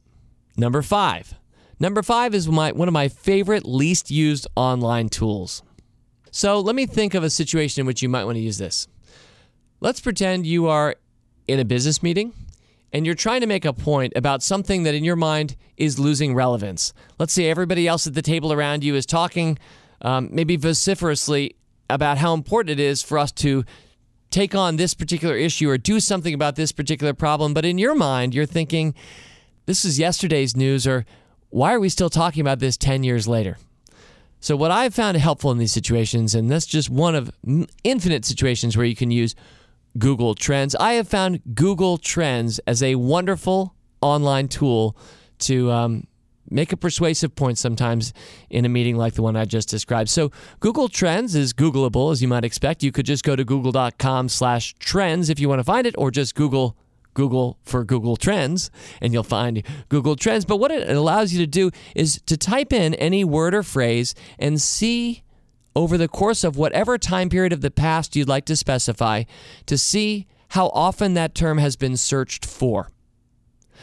number 0.56 0.82
five. 0.82 1.34
Number 1.80 2.02
five 2.02 2.34
is 2.34 2.48
my, 2.48 2.72
one 2.72 2.88
of 2.88 2.94
my 2.94 3.08
favorite 3.08 3.64
least 3.66 4.10
used 4.10 4.46
online 4.56 5.08
tools. 5.08 5.62
So 6.36 6.58
let 6.58 6.74
me 6.74 6.84
think 6.84 7.14
of 7.14 7.22
a 7.22 7.30
situation 7.30 7.82
in 7.82 7.86
which 7.86 8.02
you 8.02 8.08
might 8.08 8.24
want 8.24 8.34
to 8.34 8.42
use 8.42 8.58
this. 8.58 8.88
Let's 9.80 10.00
pretend 10.00 10.48
you 10.48 10.66
are 10.66 10.96
in 11.46 11.60
a 11.60 11.64
business 11.64 12.02
meeting 12.02 12.32
and 12.92 13.06
you're 13.06 13.14
trying 13.14 13.42
to 13.42 13.46
make 13.46 13.64
a 13.64 13.72
point 13.72 14.14
about 14.16 14.42
something 14.42 14.82
that 14.82 14.96
in 14.96 15.04
your 15.04 15.14
mind 15.14 15.54
is 15.76 15.96
losing 15.96 16.34
relevance. 16.34 16.92
Let's 17.20 17.32
say 17.32 17.48
everybody 17.48 17.86
else 17.86 18.08
at 18.08 18.14
the 18.14 18.20
table 18.20 18.52
around 18.52 18.82
you 18.82 18.96
is 18.96 19.06
talking 19.06 19.60
um, 20.02 20.28
maybe 20.32 20.56
vociferously 20.56 21.54
about 21.88 22.18
how 22.18 22.34
important 22.34 22.80
it 22.80 22.82
is 22.82 23.00
for 23.00 23.16
us 23.16 23.30
to 23.30 23.64
take 24.32 24.56
on 24.56 24.74
this 24.74 24.92
particular 24.92 25.36
issue 25.36 25.70
or 25.70 25.78
do 25.78 26.00
something 26.00 26.34
about 26.34 26.56
this 26.56 26.72
particular 26.72 27.14
problem. 27.14 27.54
But 27.54 27.64
in 27.64 27.78
your 27.78 27.94
mind, 27.94 28.34
you're 28.34 28.44
thinking, 28.44 28.96
this 29.66 29.84
is 29.84 30.00
yesterday's 30.00 30.56
news, 30.56 30.84
or 30.84 31.06
why 31.50 31.72
are 31.72 31.78
we 31.78 31.88
still 31.88 32.10
talking 32.10 32.40
about 32.40 32.58
this 32.58 32.76
10 32.76 33.04
years 33.04 33.28
later? 33.28 33.56
So, 34.44 34.56
what 34.56 34.70
I've 34.70 34.94
found 34.94 35.16
helpful 35.16 35.50
in 35.52 35.56
these 35.56 35.72
situations, 35.72 36.34
and 36.34 36.50
that's 36.50 36.66
just 36.66 36.90
one 36.90 37.14
of 37.14 37.30
infinite 37.82 38.26
situations 38.26 38.76
where 38.76 38.84
you 38.84 38.94
can 38.94 39.10
use 39.10 39.34
Google 39.96 40.34
Trends, 40.34 40.74
I 40.74 40.92
have 40.92 41.08
found 41.08 41.40
Google 41.54 41.96
Trends 41.96 42.58
as 42.66 42.82
a 42.82 42.96
wonderful 42.96 43.74
online 44.02 44.48
tool 44.48 44.98
to 45.38 45.72
um, 45.72 46.06
make 46.50 46.72
a 46.72 46.76
persuasive 46.76 47.34
point 47.34 47.56
sometimes 47.56 48.12
in 48.50 48.66
a 48.66 48.68
meeting 48.68 48.98
like 48.98 49.14
the 49.14 49.22
one 49.22 49.34
I 49.34 49.46
just 49.46 49.70
described. 49.70 50.10
So 50.10 50.30
Google 50.60 50.90
Trends 50.90 51.34
is 51.34 51.54
Googleable, 51.54 52.12
as 52.12 52.20
you 52.20 52.28
might 52.28 52.44
expect. 52.44 52.82
You 52.82 52.92
could 52.92 53.06
just 53.06 53.24
go 53.24 53.34
to 53.34 53.44
google.com 53.44 54.28
slash 54.28 54.74
trends 54.78 55.30
if 55.30 55.40
you 55.40 55.48
want 55.48 55.60
to 55.60 55.64
find 55.64 55.86
it, 55.86 55.94
or 55.96 56.10
just 56.10 56.34
Google 56.34 56.76
Google 57.14 57.58
for 57.64 57.84
Google 57.84 58.16
Trends, 58.16 58.70
and 59.00 59.12
you'll 59.12 59.22
find 59.22 59.62
Google 59.88 60.16
Trends. 60.16 60.44
But 60.44 60.56
what 60.58 60.70
it 60.70 60.88
allows 60.88 61.32
you 61.32 61.38
to 61.40 61.46
do 61.46 61.70
is 61.94 62.20
to 62.26 62.36
type 62.36 62.72
in 62.72 62.94
any 62.94 63.24
word 63.24 63.54
or 63.54 63.62
phrase 63.62 64.14
and 64.38 64.60
see 64.60 65.22
over 65.76 65.96
the 65.98 66.08
course 66.08 66.44
of 66.44 66.56
whatever 66.56 66.98
time 66.98 67.28
period 67.28 67.52
of 67.52 67.60
the 67.60 67.70
past 67.70 68.14
you'd 68.14 68.28
like 68.28 68.44
to 68.44 68.56
specify 68.56 69.24
to 69.66 69.76
see 69.76 70.26
how 70.50 70.68
often 70.68 71.14
that 71.14 71.34
term 71.34 71.58
has 71.58 71.76
been 71.76 71.96
searched 71.96 72.44
for. 72.46 72.90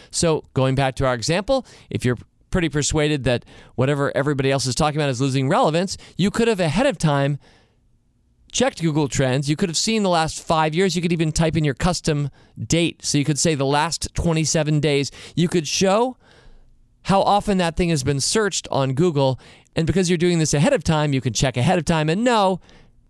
So, 0.10 0.46
going 0.54 0.76
back 0.76 0.96
to 0.96 1.06
our 1.06 1.14
example, 1.14 1.66
if 1.90 2.06
you're 2.06 2.18
pretty 2.50 2.70
persuaded 2.70 3.24
that 3.24 3.46
whatever 3.76 4.12
everybody 4.16 4.52
else 4.52 4.66
is 4.66 4.76
talking 4.76 5.00
about 5.00 5.10
is 5.10 5.22
losing 5.22 5.50
relevance, 5.50 5.98
you 6.18 6.30
could 6.30 6.48
have 6.48 6.60
ahead 6.60 6.86
of 6.86 6.98
time 6.98 7.40
checked 8.52 8.82
Google 8.82 9.08
Trends, 9.08 9.50
you 9.50 9.56
could 9.56 9.70
have 9.70 9.78
seen 9.78 10.04
the 10.04 10.10
last 10.10 10.42
five 10.42 10.76
years. 10.76 10.96
You 10.96 11.02
could 11.02 11.14
even 11.14 11.32
type 11.32 11.56
in 11.56 11.64
your 11.64 11.74
custom 11.74 12.30
date. 12.58 13.04
So 13.04 13.18
you 13.18 13.26
could 13.26 13.40
say 13.40 13.56
the 13.56 13.66
last 13.66 14.14
27 14.14 14.80
days. 14.80 15.12
You 15.36 15.48
could 15.48 15.68
show 15.68 16.18
how 17.04 17.22
often 17.22 17.58
that 17.58 17.76
thing 17.76 17.90
has 17.90 18.04
been 18.04 18.20
searched 18.20 18.68
on 18.70 18.94
Google. 18.94 19.40
And 19.76 19.88
because 19.88 20.10
you're 20.10 20.18
doing 20.18 20.40
this 20.40 20.54
ahead 20.54 20.74
of 20.74 20.84
time, 20.84 21.14
you 21.14 21.22
can 21.22 21.34
check 21.34 21.58
ahead 21.58 21.80
of 21.80 21.86
time 21.86 22.10
and 22.10 22.24
know 22.24 22.60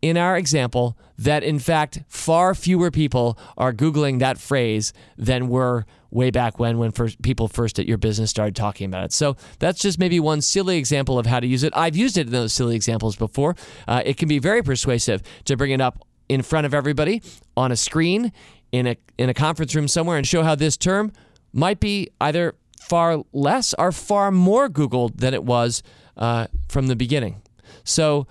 in 0.01 0.17
our 0.17 0.37
example 0.37 0.97
that 1.17 1.43
in 1.43 1.59
fact 1.59 2.01
far 2.07 2.55
fewer 2.55 2.89
people 2.89 3.37
are 3.57 3.71
googling 3.71 4.19
that 4.19 4.37
phrase 4.37 4.93
than 5.17 5.47
were 5.47 5.85
way 6.09 6.29
back 6.29 6.59
when 6.59 6.77
when 6.77 6.91
first, 6.91 7.21
people 7.21 7.47
first 7.47 7.79
at 7.79 7.85
your 7.85 7.97
business 7.97 8.29
started 8.29 8.55
talking 8.55 8.85
about 8.85 9.05
it. 9.05 9.13
So 9.13 9.37
that's 9.59 9.79
just 9.79 9.99
maybe 9.99 10.19
one 10.19 10.41
silly 10.41 10.77
example 10.77 11.17
of 11.17 11.25
how 11.25 11.39
to 11.39 11.47
use 11.47 11.63
it. 11.63 11.71
I've 11.75 11.95
used 11.95 12.17
it 12.17 12.27
in 12.27 12.33
those 12.33 12.53
silly 12.53 12.75
examples 12.75 13.15
before. 13.15 13.55
Uh, 13.87 14.01
it 14.05 14.17
can 14.17 14.27
be 14.27 14.39
very 14.39 14.61
persuasive 14.61 15.21
to 15.45 15.55
bring 15.55 15.71
it 15.71 15.81
up 15.81 16.05
in 16.27 16.41
front 16.41 16.65
of 16.65 16.73
everybody 16.73 17.21
on 17.55 17.71
a 17.71 17.75
screen 17.75 18.31
in 18.71 18.87
a 18.87 18.95
in 19.17 19.29
a 19.29 19.33
conference 19.33 19.75
room 19.75 19.87
somewhere 19.87 20.17
and 20.17 20.27
show 20.27 20.43
how 20.43 20.55
this 20.55 20.77
term 20.77 21.11
might 21.53 21.79
be 21.79 22.09
either 22.19 22.55
far 22.79 23.23
less 23.31 23.73
or 23.77 23.91
far 23.91 24.31
more 24.31 24.69
googled 24.69 25.17
than 25.17 25.33
it 25.33 25.43
was 25.43 25.83
uh, 26.17 26.47
from 26.67 26.87
the 26.87 26.95
beginning. 26.95 27.41
So 27.83 28.27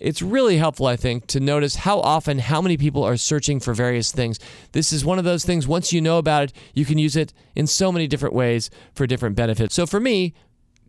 it's 0.00 0.22
really 0.22 0.56
helpful, 0.56 0.86
I 0.86 0.96
think, 0.96 1.26
to 1.28 1.40
notice 1.40 1.76
how 1.76 2.00
often, 2.00 2.38
how 2.38 2.60
many 2.60 2.76
people 2.76 3.04
are 3.04 3.16
searching 3.16 3.60
for 3.60 3.74
various 3.74 4.12
things. 4.12 4.38
This 4.72 4.92
is 4.92 5.04
one 5.04 5.18
of 5.18 5.24
those 5.24 5.44
things, 5.44 5.66
once 5.66 5.92
you 5.92 6.00
know 6.00 6.18
about 6.18 6.44
it, 6.44 6.52
you 6.74 6.84
can 6.84 6.98
use 6.98 7.16
it 7.16 7.32
in 7.54 7.66
so 7.66 7.90
many 7.92 8.06
different 8.06 8.34
ways 8.34 8.70
for 8.94 9.06
different 9.06 9.36
benefits. 9.36 9.74
So 9.74 9.86
for 9.86 10.00
me, 10.00 10.34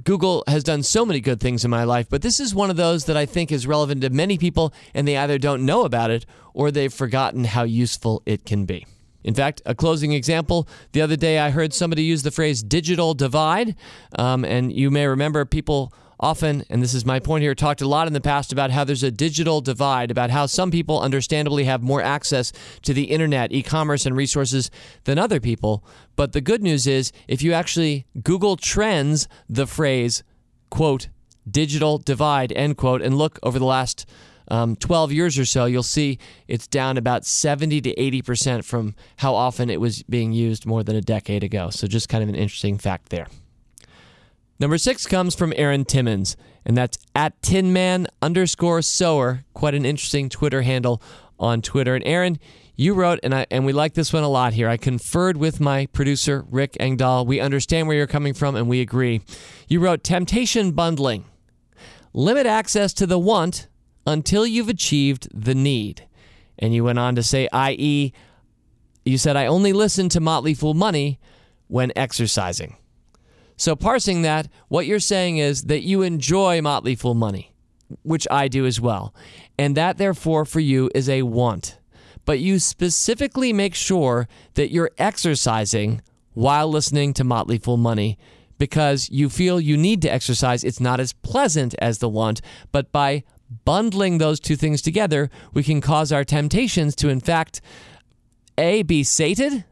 Google 0.04 0.44
has 0.48 0.64
done 0.64 0.84
so 0.84 1.06
many 1.06 1.20
good 1.20 1.40
things 1.40 1.64
in 1.64 1.72
my 1.72 1.84
life, 1.84 2.08
but 2.10 2.22
this 2.22 2.40
is 2.40 2.54
one 2.54 2.70
of 2.70 2.76
those 2.76 3.06
that 3.06 3.16
I 3.16 3.26
think 3.26 3.52
is 3.52 3.66
relevant 3.66 4.02
to 4.02 4.10
many 4.10 4.38
people, 4.38 4.74
and 4.94 5.08
they 5.08 5.18
either 5.18 5.38
don't 5.38 5.66
know 5.66 5.86
about 5.86 6.12
it 6.12 6.26
or 6.54 6.70
they've 6.70 6.94
forgotten 6.94 7.46
how 7.46 7.64
useful 7.64 8.22
it 8.26 8.46
can 8.46 8.66
be. 8.66 8.86
In 9.24 9.34
fact, 9.34 9.62
a 9.66 9.74
closing 9.74 10.12
example 10.12 10.68
the 10.92 11.02
other 11.02 11.16
day, 11.16 11.40
I 11.40 11.50
heard 11.50 11.74
somebody 11.74 12.04
use 12.04 12.24
the 12.24 12.32
phrase 12.32 12.62
digital 12.62 13.14
divide, 13.14 13.76
um, 14.18 14.46
and 14.46 14.72
you 14.72 14.92
may 14.92 15.08
remember 15.08 15.46
people 15.46 15.92
often, 16.20 16.64
and 16.70 16.82
this 16.82 16.94
is 16.94 17.06
my 17.06 17.20
point 17.20 17.42
here, 17.42 17.56
talked 17.56 17.82
a 17.82 17.88
lot 17.88 18.08
in 18.08 18.14
the 18.14 18.22
past 18.22 18.52
about 18.52 18.72
how 18.72 18.84
there's 18.84 19.04
a 19.04 19.12
digital 19.12 19.62
divide, 19.62 20.12
about 20.12 20.30
how 20.30 20.46
some 20.46 20.72
people 20.72 21.00
understandably 21.00 21.66
have 21.66 21.82
more 21.82 22.02
access 22.02 22.52
to 22.84 22.94
the 22.94 23.06
internet, 23.06 23.52
e 23.52 23.62
commerce, 23.62 24.06
and 24.06 24.16
resources 24.16 24.72
than 25.04 25.20
other 25.20 25.40
people. 25.40 25.84
But 26.16 26.34
the 26.34 26.42
good 26.42 26.62
news 26.62 26.88
is, 26.88 27.12
if 27.28 27.42
you 27.42 27.54
actually 27.54 28.06
Google 28.24 28.56
Trends 28.56 29.28
the 29.50 29.68
phrase, 29.68 30.24
quote, 30.70 31.10
digital 31.50 31.98
divide, 31.98 32.52
end 32.54 32.78
quote, 32.78 33.02
and 33.02 33.18
look 33.18 33.40
over 33.44 33.60
the 33.60 33.66
last 33.66 34.06
um, 34.48 34.76
12 34.76 35.12
years 35.12 35.40
or 35.40 35.46
so, 35.46 35.66
you'll 35.66 35.84
see 35.84 36.20
it's 36.48 36.68
down 36.68 36.98
about 36.98 37.26
70 37.26 37.82
to 37.82 37.96
80% 37.96 38.64
from 38.64 38.96
how 39.18 39.34
often 39.34 39.70
it 39.70 39.82
was 39.82 40.04
being 40.04 40.34
used 40.34 40.66
more 40.66 40.84
than 40.84 40.96
a 40.96 41.02
decade 41.02 41.44
ago. 41.44 41.70
So, 41.70 41.88
just 41.88 42.10
kind 42.10 42.24
of 42.24 42.30
an 42.30 42.36
interesting 42.36 42.78
fact 42.78 43.10
there. 43.10 43.28
Number 44.60 44.78
six 44.78 45.06
comes 45.06 45.36
from 45.36 45.54
Aaron 45.58 45.84
Timmons, 45.84 46.38
and 46.66 46.78
that's 46.78 46.98
at 47.14 47.42
Tinman 47.42 48.08
underscore 48.22 48.82
sower. 48.82 49.44
Quite 49.54 49.76
an 49.76 49.86
interesting 49.86 50.30
Twitter 50.30 50.62
handle 50.62 51.02
on 51.38 51.62
Twitter. 51.62 51.94
And 51.94 52.06
Aaron, 52.06 52.40
you 52.76 52.94
wrote, 52.94 53.20
and 53.22 53.36
I 53.36 53.46
and 53.52 53.66
we 53.66 53.74
like 53.74 53.96
this 53.96 54.14
one 54.14 54.24
a 54.24 54.30
lot 54.30 54.54
here. 54.54 54.70
I 54.70 54.78
conferred 54.78 55.36
with 55.36 55.60
my 55.60 55.88
producer 55.88 56.46
Rick 56.50 56.78
Engdahl. 56.80 57.26
We 57.26 57.42
understand 57.42 57.88
where 57.88 57.98
you're 57.98 58.08
coming 58.08 58.34
from, 58.34 58.56
and 58.56 58.70
we 58.70 58.80
agree. 58.80 59.22
You 59.68 59.82
wrote 59.82 60.04
temptation 60.04 60.72
bundling. 60.72 61.26
Limit 62.14 62.46
access 62.46 62.94
to 62.94 63.06
the 63.06 63.20
want 63.20 63.68
until 64.08 64.48
you've 64.48 64.70
achieved 64.70 65.28
the 65.34 65.56
need. 65.56 66.08
And 66.58 66.74
you 66.74 66.86
went 66.86 67.00
on 67.00 67.16
to 67.16 67.24
say, 67.24 67.50
i.e., 67.52 68.14
you 69.04 69.18
said 69.18 69.36
I 69.36 69.48
only 69.48 69.74
listen 69.74 70.08
to 70.10 70.22
Motley 70.22 70.54
Fool 70.54 70.74
Money 70.74 71.20
when 71.68 71.92
exercising. 71.98 72.78
So, 73.58 73.76
parsing 73.76 74.22
that, 74.24 74.48
what 74.68 74.86
you're 74.86 75.00
saying 75.00 75.38
is 75.38 75.64
that 75.64 75.82
you 75.82 76.02
enjoy 76.02 76.62
Motley 76.62 76.96
Fool 76.96 77.14
money, 77.14 77.54
which 78.04 78.28
I 78.30 78.48
do 78.48 78.66
as 78.66 78.82
well. 78.82 79.14
And 79.58 79.78
that, 79.78 79.98
therefore, 79.98 80.46
for 80.46 80.60
you 80.60 80.90
is 80.94 81.08
a 81.08 81.22
want. 81.22 81.80
But 82.26 82.40
you 82.40 82.60
specifically 82.60 83.54
make 83.54 83.76
sure 83.76 84.28
that 84.56 84.72
you're 84.72 84.92
exercising 84.98 86.02
while 86.34 86.68
listening 86.68 87.14
to 87.14 87.24
Motley 87.24 87.58
Fool 87.58 87.78
money 87.78 88.18
because 88.58 89.10
you 89.10 89.30
feel 89.30 89.60
you 89.60 89.78
need 89.78 90.02
to 90.02 90.12
exercise. 90.12 90.64
It's 90.64 90.80
not 90.80 91.00
as 91.00 91.14
pleasant 91.14 91.76
as 91.80 92.00
the 92.00 92.10
want, 92.10 92.42
but 92.72 92.92
by 92.92 93.24
bundling 93.64 94.18
those 94.18 94.40
two 94.40 94.56
things 94.56 94.82
together, 94.82 95.30
we 95.54 95.64
can 95.64 95.82
cause 95.82 96.12
our 96.12 96.24
temptations 96.24 96.96
to, 96.96 97.10
in 97.10 97.20
fact, 97.20 97.62
A, 98.58 98.84
be 98.84 99.04
sated 99.04 99.66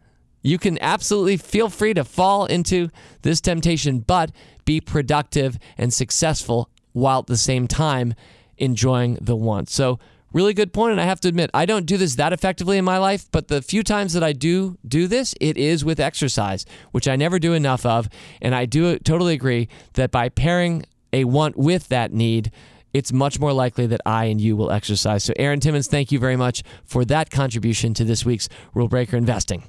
you 0.44 0.60
can 0.60 0.78
absolutely 0.82 1.38
feel 1.38 1.70
free 1.70 1.94
to 1.96 2.04
fall 2.04 2.46
into 2.46 2.90
this 3.24 3.42
temptation, 3.42 4.00
but 4.00 4.32
be 4.66 4.80
productive 4.80 5.58
and 5.78 5.92
successful 5.92 6.70
while 6.92 7.20
at 7.20 7.28
the 7.28 7.38
same 7.38 7.68
time 7.68 8.14
enjoying 8.58 9.18
the 9.20 9.36
want. 9.36 9.70
So 9.70 10.00
really 10.34 10.54
good 10.54 10.74
point, 10.74 10.92
and 10.92 11.02
I 11.02 11.06
have 11.06 11.22
to 11.22 11.28
admit, 11.28 11.50
I 11.54 11.66
don't 11.66 11.86
do 11.86 11.98
this 11.98 12.16
that 12.16 12.34
effectively 12.34 12.78
in 12.78 12.86
my 12.86 12.98
life, 12.98 13.28
but 13.32 13.48
the 13.48 13.62
few 13.62 13.84
times 13.84 14.14
that 14.14 14.24
I 14.24 14.34
do 14.34 14.78
do 14.88 15.08
this, 15.08 15.34
it 15.40 15.58
is 15.58 15.86
with 15.86 16.00
exercise, 16.00 16.66
which 16.92 17.08
I 17.08 17.16
never 17.16 17.40
do 17.40 17.54
enough 17.54 17.86
of. 17.86 18.10
And 18.42 18.54
I 18.54 18.66
do 18.66 18.98
totally 19.00 19.34
agree 19.34 19.70
that 19.94 20.12
by 20.12 20.30
pairing 20.30 20.86
a 21.14 21.24
want 21.24 21.56
with 21.56 21.88
that 21.90 22.12
need, 22.12 22.52
it's 22.94 23.12
much 23.12 23.40
more 23.40 23.54
likely 23.54 23.88
that 23.88 24.02
I 24.06 24.26
and 24.26 24.40
you 24.40 24.56
will 24.56 24.72
exercise. 24.72 25.24
So, 25.24 25.34
Aaron 25.38 25.60
Timmons, 25.60 25.88
thank 25.88 26.12
you 26.12 26.20
very 26.20 26.36
much 26.36 26.64
for 26.84 27.06
that 27.06 27.32
contribution 27.32 27.94
to 27.96 28.04
this 28.04 28.24
week's 28.26 28.50
Rule 28.74 28.88
Breaker 28.88 29.18
Investing. 29.18 29.64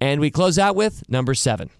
And 0.00 0.20
we 0.20 0.30
close 0.30 0.58
out 0.58 0.76
with 0.76 1.08
number 1.08 1.34
seven. 1.34 1.70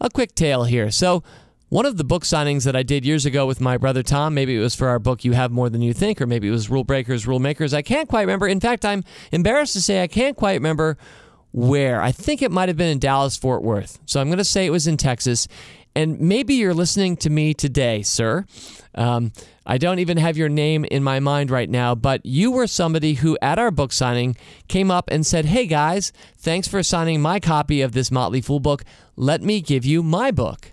A 0.00 0.10
quick 0.10 0.34
tale 0.34 0.64
here. 0.64 0.90
So, 0.90 1.22
one 1.68 1.86
of 1.86 1.96
the 1.96 2.04
book 2.04 2.24
signings 2.24 2.64
that 2.64 2.74
I 2.74 2.82
did 2.82 3.04
years 3.04 3.24
ago 3.24 3.46
with 3.46 3.60
my 3.60 3.76
brother 3.76 4.02
Tom, 4.02 4.34
maybe 4.34 4.56
it 4.56 4.60
was 4.60 4.74
for 4.74 4.88
our 4.88 4.98
book 4.98 5.24
You 5.24 5.32
Have 5.32 5.52
More 5.52 5.70
Than 5.70 5.82
You 5.82 5.92
Think, 5.92 6.20
or 6.20 6.26
maybe 6.26 6.48
it 6.48 6.50
was 6.50 6.68
Rule 6.68 6.82
Breakers, 6.82 7.28
Rule 7.28 7.38
Makers. 7.38 7.72
I 7.72 7.82
can't 7.82 8.08
quite 8.08 8.22
remember. 8.22 8.48
In 8.48 8.58
fact, 8.58 8.84
I'm 8.84 9.04
embarrassed 9.30 9.74
to 9.74 9.80
say 9.80 10.02
I 10.02 10.08
can't 10.08 10.36
quite 10.36 10.54
remember 10.54 10.98
where. 11.52 12.02
I 12.02 12.10
think 12.10 12.42
it 12.42 12.50
might 12.50 12.68
have 12.68 12.76
been 12.76 12.88
in 12.88 12.98
Dallas, 12.98 13.36
Fort 13.36 13.62
Worth. 13.62 14.00
So 14.04 14.20
I'm 14.20 14.26
going 14.26 14.38
to 14.38 14.44
say 14.44 14.66
it 14.66 14.70
was 14.70 14.88
in 14.88 14.96
Texas. 14.96 15.46
And 16.00 16.18
maybe 16.18 16.54
you're 16.54 16.72
listening 16.72 17.18
to 17.18 17.28
me 17.28 17.52
today, 17.52 18.00
sir. 18.00 18.46
Um, 18.94 19.32
I 19.66 19.76
don't 19.76 19.98
even 19.98 20.16
have 20.16 20.38
your 20.38 20.48
name 20.48 20.86
in 20.86 21.04
my 21.04 21.20
mind 21.20 21.50
right 21.50 21.68
now, 21.68 21.94
but 21.94 22.24
you 22.24 22.50
were 22.50 22.66
somebody 22.66 23.14
who 23.14 23.36
at 23.42 23.58
our 23.58 23.70
book 23.70 23.92
signing 23.92 24.34
came 24.66 24.90
up 24.90 25.10
and 25.10 25.26
said, 25.26 25.44
Hey 25.44 25.66
guys, 25.66 26.10
thanks 26.38 26.66
for 26.66 26.82
signing 26.82 27.20
my 27.20 27.38
copy 27.38 27.82
of 27.82 27.92
this 27.92 28.10
Motley 28.10 28.40
Fool 28.40 28.60
book. 28.60 28.82
Let 29.14 29.42
me 29.42 29.60
give 29.60 29.84
you 29.84 30.02
my 30.02 30.30
book. 30.30 30.72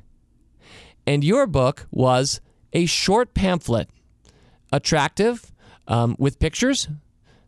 And 1.06 1.26
your 1.26 1.46
book 1.46 1.88
was 1.92 2.40
a 2.72 2.86
short 2.86 3.34
pamphlet, 3.34 3.90
attractive, 4.72 5.52
um, 5.90 6.16
with 6.18 6.40
pictures, 6.40 6.88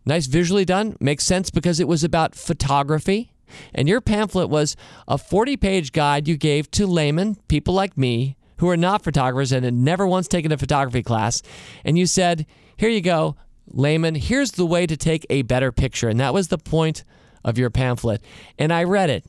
nice 0.05 0.25
visually 0.25 0.65
done, 0.65 0.97
makes 0.99 1.25
sense 1.25 1.49
because 1.49 1.79
it 1.79 1.87
was 1.87 2.03
about 2.03 2.35
photography. 2.35 3.31
And 3.73 3.87
your 3.87 4.01
pamphlet 4.01 4.49
was 4.49 4.75
a 5.07 5.17
40 5.17 5.57
page 5.57 5.91
guide 5.91 6.27
you 6.27 6.37
gave 6.37 6.69
to 6.71 6.87
laymen, 6.87 7.35
people 7.47 7.73
like 7.73 7.97
me, 7.97 8.37
who 8.57 8.69
are 8.69 8.77
not 8.77 9.03
photographers 9.03 9.51
and 9.51 9.65
had 9.65 9.73
never 9.73 10.05
once 10.05 10.27
taken 10.27 10.51
a 10.51 10.57
photography 10.57 11.03
class. 11.03 11.41
And 11.83 11.97
you 11.97 12.05
said, 12.05 12.45
Here 12.77 12.89
you 12.89 13.01
go, 13.01 13.35
layman, 13.67 14.15
here's 14.15 14.51
the 14.51 14.65
way 14.65 14.85
to 14.85 14.97
take 14.97 15.25
a 15.29 15.43
better 15.43 15.71
picture. 15.71 16.09
And 16.09 16.19
that 16.19 16.33
was 16.33 16.49
the 16.49 16.57
point 16.57 17.03
of 17.43 17.57
your 17.57 17.69
pamphlet. 17.69 18.21
And 18.57 18.73
I 18.73 18.83
read 18.83 19.09
it. 19.09 19.25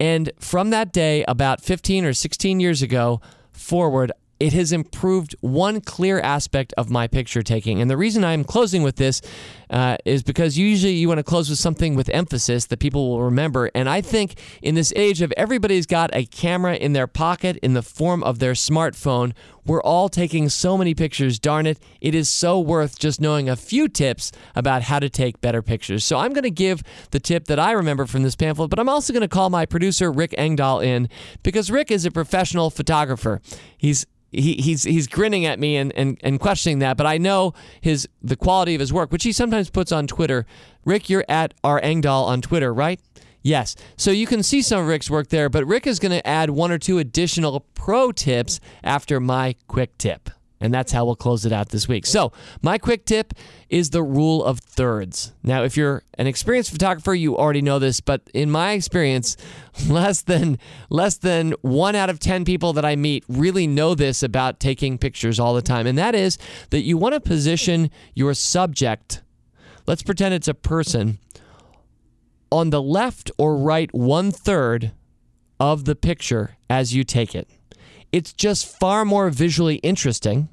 And 0.00 0.32
from 0.38 0.70
that 0.70 0.92
day, 0.92 1.24
about 1.28 1.60
15 1.60 2.04
or 2.04 2.12
16 2.12 2.60
years 2.60 2.82
ago, 2.82 3.20
forward, 3.52 4.10
it 4.42 4.52
has 4.52 4.72
improved 4.72 5.36
one 5.40 5.80
clear 5.80 6.18
aspect 6.18 6.74
of 6.76 6.90
my 6.90 7.06
picture 7.06 7.44
taking. 7.44 7.80
And 7.80 7.88
the 7.88 7.96
reason 7.96 8.24
I'm 8.24 8.42
closing 8.42 8.82
with 8.82 8.96
this 8.96 9.22
uh, 9.70 9.96
is 10.04 10.24
because 10.24 10.58
usually 10.58 10.94
you 10.94 11.06
want 11.06 11.18
to 11.18 11.22
close 11.22 11.48
with 11.48 11.60
something 11.60 11.94
with 11.94 12.08
emphasis 12.08 12.66
that 12.66 12.80
people 12.80 13.08
will 13.08 13.22
remember. 13.22 13.70
And 13.72 13.88
I 13.88 14.00
think 14.00 14.34
in 14.60 14.74
this 14.74 14.92
age 14.96 15.22
of 15.22 15.32
everybody's 15.36 15.86
got 15.86 16.10
a 16.12 16.24
camera 16.24 16.74
in 16.74 16.92
their 16.92 17.06
pocket 17.06 17.56
in 17.62 17.74
the 17.74 17.82
form 17.82 18.24
of 18.24 18.40
their 18.40 18.54
smartphone, 18.54 19.32
we're 19.64 19.82
all 19.82 20.08
taking 20.08 20.48
so 20.48 20.76
many 20.76 20.92
pictures. 20.92 21.38
Darn 21.38 21.66
it, 21.66 21.78
it 22.00 22.14
is 22.14 22.28
so 22.28 22.58
worth 22.58 22.98
just 22.98 23.20
knowing 23.20 23.48
a 23.48 23.54
few 23.54 23.88
tips 23.88 24.32
about 24.56 24.82
how 24.82 24.98
to 24.98 25.08
take 25.08 25.40
better 25.40 25.62
pictures. 25.62 26.04
So 26.04 26.18
I'm 26.18 26.32
going 26.32 26.42
to 26.42 26.50
give 26.50 26.82
the 27.12 27.20
tip 27.20 27.44
that 27.44 27.60
I 27.60 27.70
remember 27.70 28.06
from 28.06 28.24
this 28.24 28.34
pamphlet, 28.34 28.70
but 28.70 28.80
I'm 28.80 28.88
also 28.88 29.12
going 29.12 29.22
to 29.22 29.28
call 29.28 29.50
my 29.50 29.66
producer, 29.66 30.10
Rick 30.10 30.34
Engdahl, 30.36 30.80
in 30.80 31.08
because 31.44 31.70
Rick 31.70 31.92
is 31.92 32.04
a 32.04 32.10
professional 32.10 32.70
photographer. 32.70 33.40
He's 33.78 34.04
he, 34.32 34.54
he's 34.54 34.82
he's 34.82 35.06
grinning 35.06 35.46
at 35.46 35.58
me 35.58 35.76
and, 35.76 35.92
and, 35.94 36.18
and 36.22 36.40
questioning 36.40 36.78
that, 36.80 36.96
but 36.96 37.06
I 37.06 37.18
know 37.18 37.54
his 37.80 38.08
the 38.22 38.36
quality 38.36 38.74
of 38.74 38.80
his 38.80 38.92
work, 38.92 39.12
which 39.12 39.24
he 39.24 39.32
sometimes 39.32 39.70
puts 39.70 39.92
on 39.92 40.06
Twitter. 40.06 40.46
Rick, 40.84 41.08
you're 41.10 41.24
at 41.28 41.54
R 41.62 41.78
Engdahl 41.80 42.24
on 42.24 42.40
Twitter, 42.40 42.72
right? 42.72 43.00
Yes. 43.42 43.76
So 43.96 44.10
you 44.10 44.26
can 44.26 44.42
see 44.42 44.62
some 44.62 44.80
of 44.80 44.86
Rick's 44.86 45.10
work 45.10 45.28
there, 45.28 45.48
but 45.48 45.66
Rick 45.66 45.86
is 45.86 45.98
going 45.98 46.12
to 46.12 46.26
add 46.26 46.50
one 46.50 46.70
or 46.70 46.78
two 46.78 46.98
additional 46.98 47.60
pro 47.74 48.12
tips 48.12 48.60
after 48.84 49.20
my 49.20 49.56
quick 49.66 49.98
tip. 49.98 50.30
And 50.62 50.72
that's 50.72 50.92
how 50.92 51.04
we'll 51.04 51.16
close 51.16 51.44
it 51.44 51.52
out 51.52 51.70
this 51.70 51.88
week. 51.88 52.06
So, 52.06 52.32
my 52.62 52.78
quick 52.78 53.04
tip 53.04 53.34
is 53.68 53.90
the 53.90 54.02
rule 54.02 54.44
of 54.44 54.60
thirds. 54.60 55.32
Now, 55.42 55.64
if 55.64 55.76
you're 55.76 56.04
an 56.18 56.28
experienced 56.28 56.70
photographer, 56.70 57.14
you 57.14 57.36
already 57.36 57.62
know 57.62 57.80
this, 57.80 58.00
but 58.00 58.22
in 58.32 58.48
my 58.48 58.72
experience, 58.72 59.36
less 59.88 60.22
than 60.22 60.58
less 60.88 61.16
than 61.16 61.54
1 61.62 61.96
out 61.96 62.10
of 62.10 62.20
10 62.20 62.44
people 62.44 62.72
that 62.74 62.84
I 62.84 62.94
meet 62.94 63.24
really 63.28 63.66
know 63.66 63.96
this 63.96 64.22
about 64.22 64.60
taking 64.60 64.98
pictures 64.98 65.40
all 65.40 65.52
the 65.52 65.62
time. 65.62 65.86
And 65.86 65.98
that 65.98 66.14
is 66.14 66.38
that 66.70 66.82
you 66.82 66.96
want 66.96 67.14
to 67.14 67.20
position 67.20 67.90
your 68.14 68.32
subject. 68.32 69.20
Let's 69.88 70.04
pretend 70.04 70.32
it's 70.32 70.48
a 70.48 70.54
person 70.54 71.18
on 72.52 72.70
the 72.70 72.82
left 72.82 73.32
or 73.36 73.56
right 73.56 73.92
one 73.92 74.30
third 74.30 74.92
of 75.58 75.86
the 75.86 75.96
picture 75.96 76.56
as 76.70 76.94
you 76.94 77.02
take 77.02 77.34
it. 77.34 77.48
It's 78.12 78.32
just 78.32 78.78
far 78.78 79.04
more 79.04 79.30
visually 79.30 79.76
interesting 79.76 80.50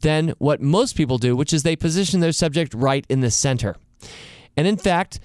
than 0.00 0.34
what 0.38 0.60
most 0.60 0.96
people 0.96 1.18
do, 1.18 1.36
which 1.36 1.52
is 1.52 1.62
they 1.62 1.76
position 1.76 2.20
their 2.20 2.32
subject 2.32 2.74
right 2.74 3.06
in 3.08 3.20
the 3.20 3.30
center. 3.30 3.76
And 4.56 4.66
in 4.66 4.76
fact, 4.76 5.20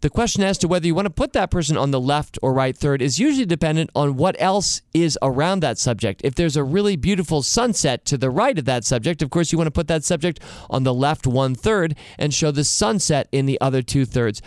the 0.00 0.10
question 0.10 0.44
as 0.44 0.58
to 0.58 0.68
whether 0.68 0.86
you 0.86 0.94
want 0.94 1.06
to 1.06 1.10
put 1.10 1.32
that 1.32 1.50
person 1.50 1.76
on 1.76 1.90
the 1.90 2.00
left 2.00 2.38
or 2.40 2.52
right 2.52 2.76
third 2.76 3.02
is 3.02 3.18
usually 3.18 3.46
dependent 3.46 3.90
on 3.96 4.16
what 4.16 4.36
else 4.38 4.80
is 4.94 5.18
around 5.22 5.60
that 5.60 5.76
subject. 5.76 6.20
If 6.22 6.36
there's 6.36 6.56
a 6.56 6.62
really 6.62 6.94
beautiful 6.94 7.42
sunset 7.42 8.04
to 8.04 8.16
the 8.16 8.30
right 8.30 8.56
of 8.56 8.64
that 8.66 8.84
subject, 8.84 9.22
of 9.22 9.30
course, 9.30 9.50
you 9.50 9.58
want 9.58 9.66
to 9.66 9.72
put 9.72 9.88
that 9.88 10.04
subject 10.04 10.38
on 10.70 10.84
the 10.84 10.94
left 10.94 11.26
one 11.26 11.56
third 11.56 11.96
and 12.16 12.32
show 12.32 12.52
the 12.52 12.62
sunset 12.62 13.28
in 13.32 13.46
the 13.46 13.60
other 13.60 13.82
two 13.82 14.04
thirds 14.04 14.40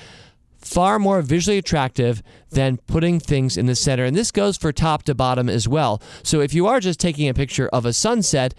far 0.57 0.99
more 0.99 1.21
visually 1.21 1.57
attractive 1.57 2.21
than 2.51 2.77
putting 2.77 3.19
things 3.19 3.57
in 3.57 3.65
the 3.65 3.75
center. 3.75 4.05
And 4.05 4.15
this 4.15 4.31
goes 4.31 4.57
for 4.57 4.71
top 4.71 5.03
to 5.03 5.15
bottom 5.15 5.49
as 5.49 5.67
well. 5.67 6.01
So 6.23 6.39
if 6.39 6.53
you 6.53 6.67
are 6.67 6.79
just 6.79 6.99
taking 6.99 7.27
a 7.27 7.33
picture 7.33 7.67
of 7.69 7.85
a 7.85 7.93
sunset, 7.93 8.53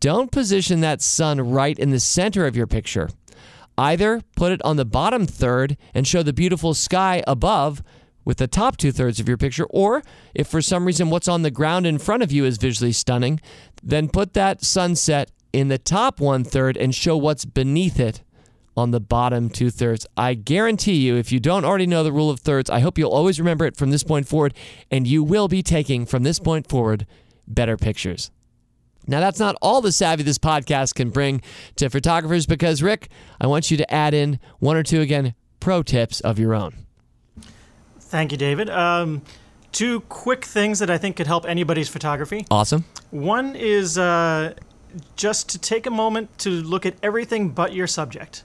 don't 0.00 0.30
position 0.30 0.80
that 0.80 1.02
sun 1.02 1.50
right 1.50 1.78
in 1.78 1.90
the 1.90 2.00
center 2.00 2.46
of 2.46 2.56
your 2.56 2.66
picture. 2.66 3.08
Either 3.78 4.22
put 4.36 4.52
it 4.52 4.62
on 4.64 4.76
the 4.76 4.84
bottom 4.84 5.26
third 5.26 5.76
and 5.94 6.06
show 6.06 6.22
the 6.22 6.32
beautiful 6.32 6.74
sky 6.74 7.22
above 7.26 7.82
with 8.24 8.38
the 8.38 8.48
top 8.48 8.76
two 8.76 8.90
thirds 8.90 9.20
of 9.20 9.28
your 9.28 9.36
picture, 9.36 9.66
or 9.70 10.02
if 10.34 10.48
for 10.48 10.60
some 10.60 10.84
reason 10.84 11.10
what's 11.10 11.28
on 11.28 11.42
the 11.42 11.50
ground 11.50 11.86
in 11.86 11.98
front 11.98 12.22
of 12.22 12.32
you 12.32 12.44
is 12.44 12.58
visually 12.58 12.92
stunning, 12.92 13.40
then 13.82 14.08
put 14.08 14.34
that 14.34 14.64
sunset 14.64 15.30
in 15.52 15.68
the 15.68 15.78
top 15.78 16.20
one 16.20 16.42
third 16.42 16.76
and 16.76 16.94
show 16.94 17.16
what's 17.16 17.44
beneath 17.44 18.00
it 18.00 18.22
on 18.76 18.90
the 18.90 19.00
bottom 19.00 19.48
two 19.48 19.70
thirds. 19.70 20.06
I 20.16 20.34
guarantee 20.34 20.96
you, 20.96 21.16
if 21.16 21.30
you 21.30 21.40
don't 21.40 21.64
already 21.64 21.86
know 21.86 22.02
the 22.02 22.12
rule 22.12 22.28
of 22.28 22.40
thirds, 22.40 22.68
I 22.68 22.80
hope 22.80 22.98
you'll 22.98 23.10
always 23.10 23.38
remember 23.38 23.64
it 23.64 23.76
from 23.76 23.90
this 23.90 24.02
point 24.02 24.26
forward, 24.26 24.54
and 24.90 25.06
you 25.06 25.22
will 25.22 25.48
be 25.48 25.62
taking 25.62 26.04
from 26.04 26.24
this 26.24 26.38
point 26.38 26.68
forward 26.68 27.06
better 27.46 27.76
pictures. 27.76 28.30
Now, 29.06 29.20
that's 29.20 29.38
not 29.38 29.56
all 29.62 29.80
the 29.80 29.92
savvy 29.92 30.22
this 30.22 30.38
podcast 30.38 30.94
can 30.94 31.10
bring 31.10 31.42
to 31.76 31.88
photographers 31.88 32.46
because, 32.46 32.82
Rick, 32.82 33.08
I 33.40 33.46
want 33.46 33.70
you 33.70 33.76
to 33.76 33.92
add 33.92 34.14
in 34.14 34.38
one 34.58 34.76
or 34.76 34.82
two, 34.82 35.00
again, 35.00 35.34
pro 35.60 35.82
tips 35.82 36.20
of 36.20 36.38
your 36.38 36.54
own. 36.54 36.86
Thank 38.00 38.32
you, 38.32 38.38
David. 38.38 38.70
Um, 38.70 39.22
two 39.72 40.00
quick 40.00 40.44
things 40.44 40.78
that 40.78 40.90
I 40.90 40.98
think 40.98 41.16
could 41.16 41.26
help 41.26 41.46
anybody's 41.46 41.88
photography. 41.88 42.46
Awesome. 42.50 42.84
One 43.10 43.54
is 43.56 43.98
uh, 43.98 44.54
just 45.16 45.48
to 45.50 45.58
take 45.58 45.86
a 45.86 45.90
moment 45.90 46.36
to 46.38 46.50
look 46.50 46.86
at 46.86 46.94
everything 47.02 47.50
but 47.50 47.72
your 47.72 47.86
subject. 47.86 48.42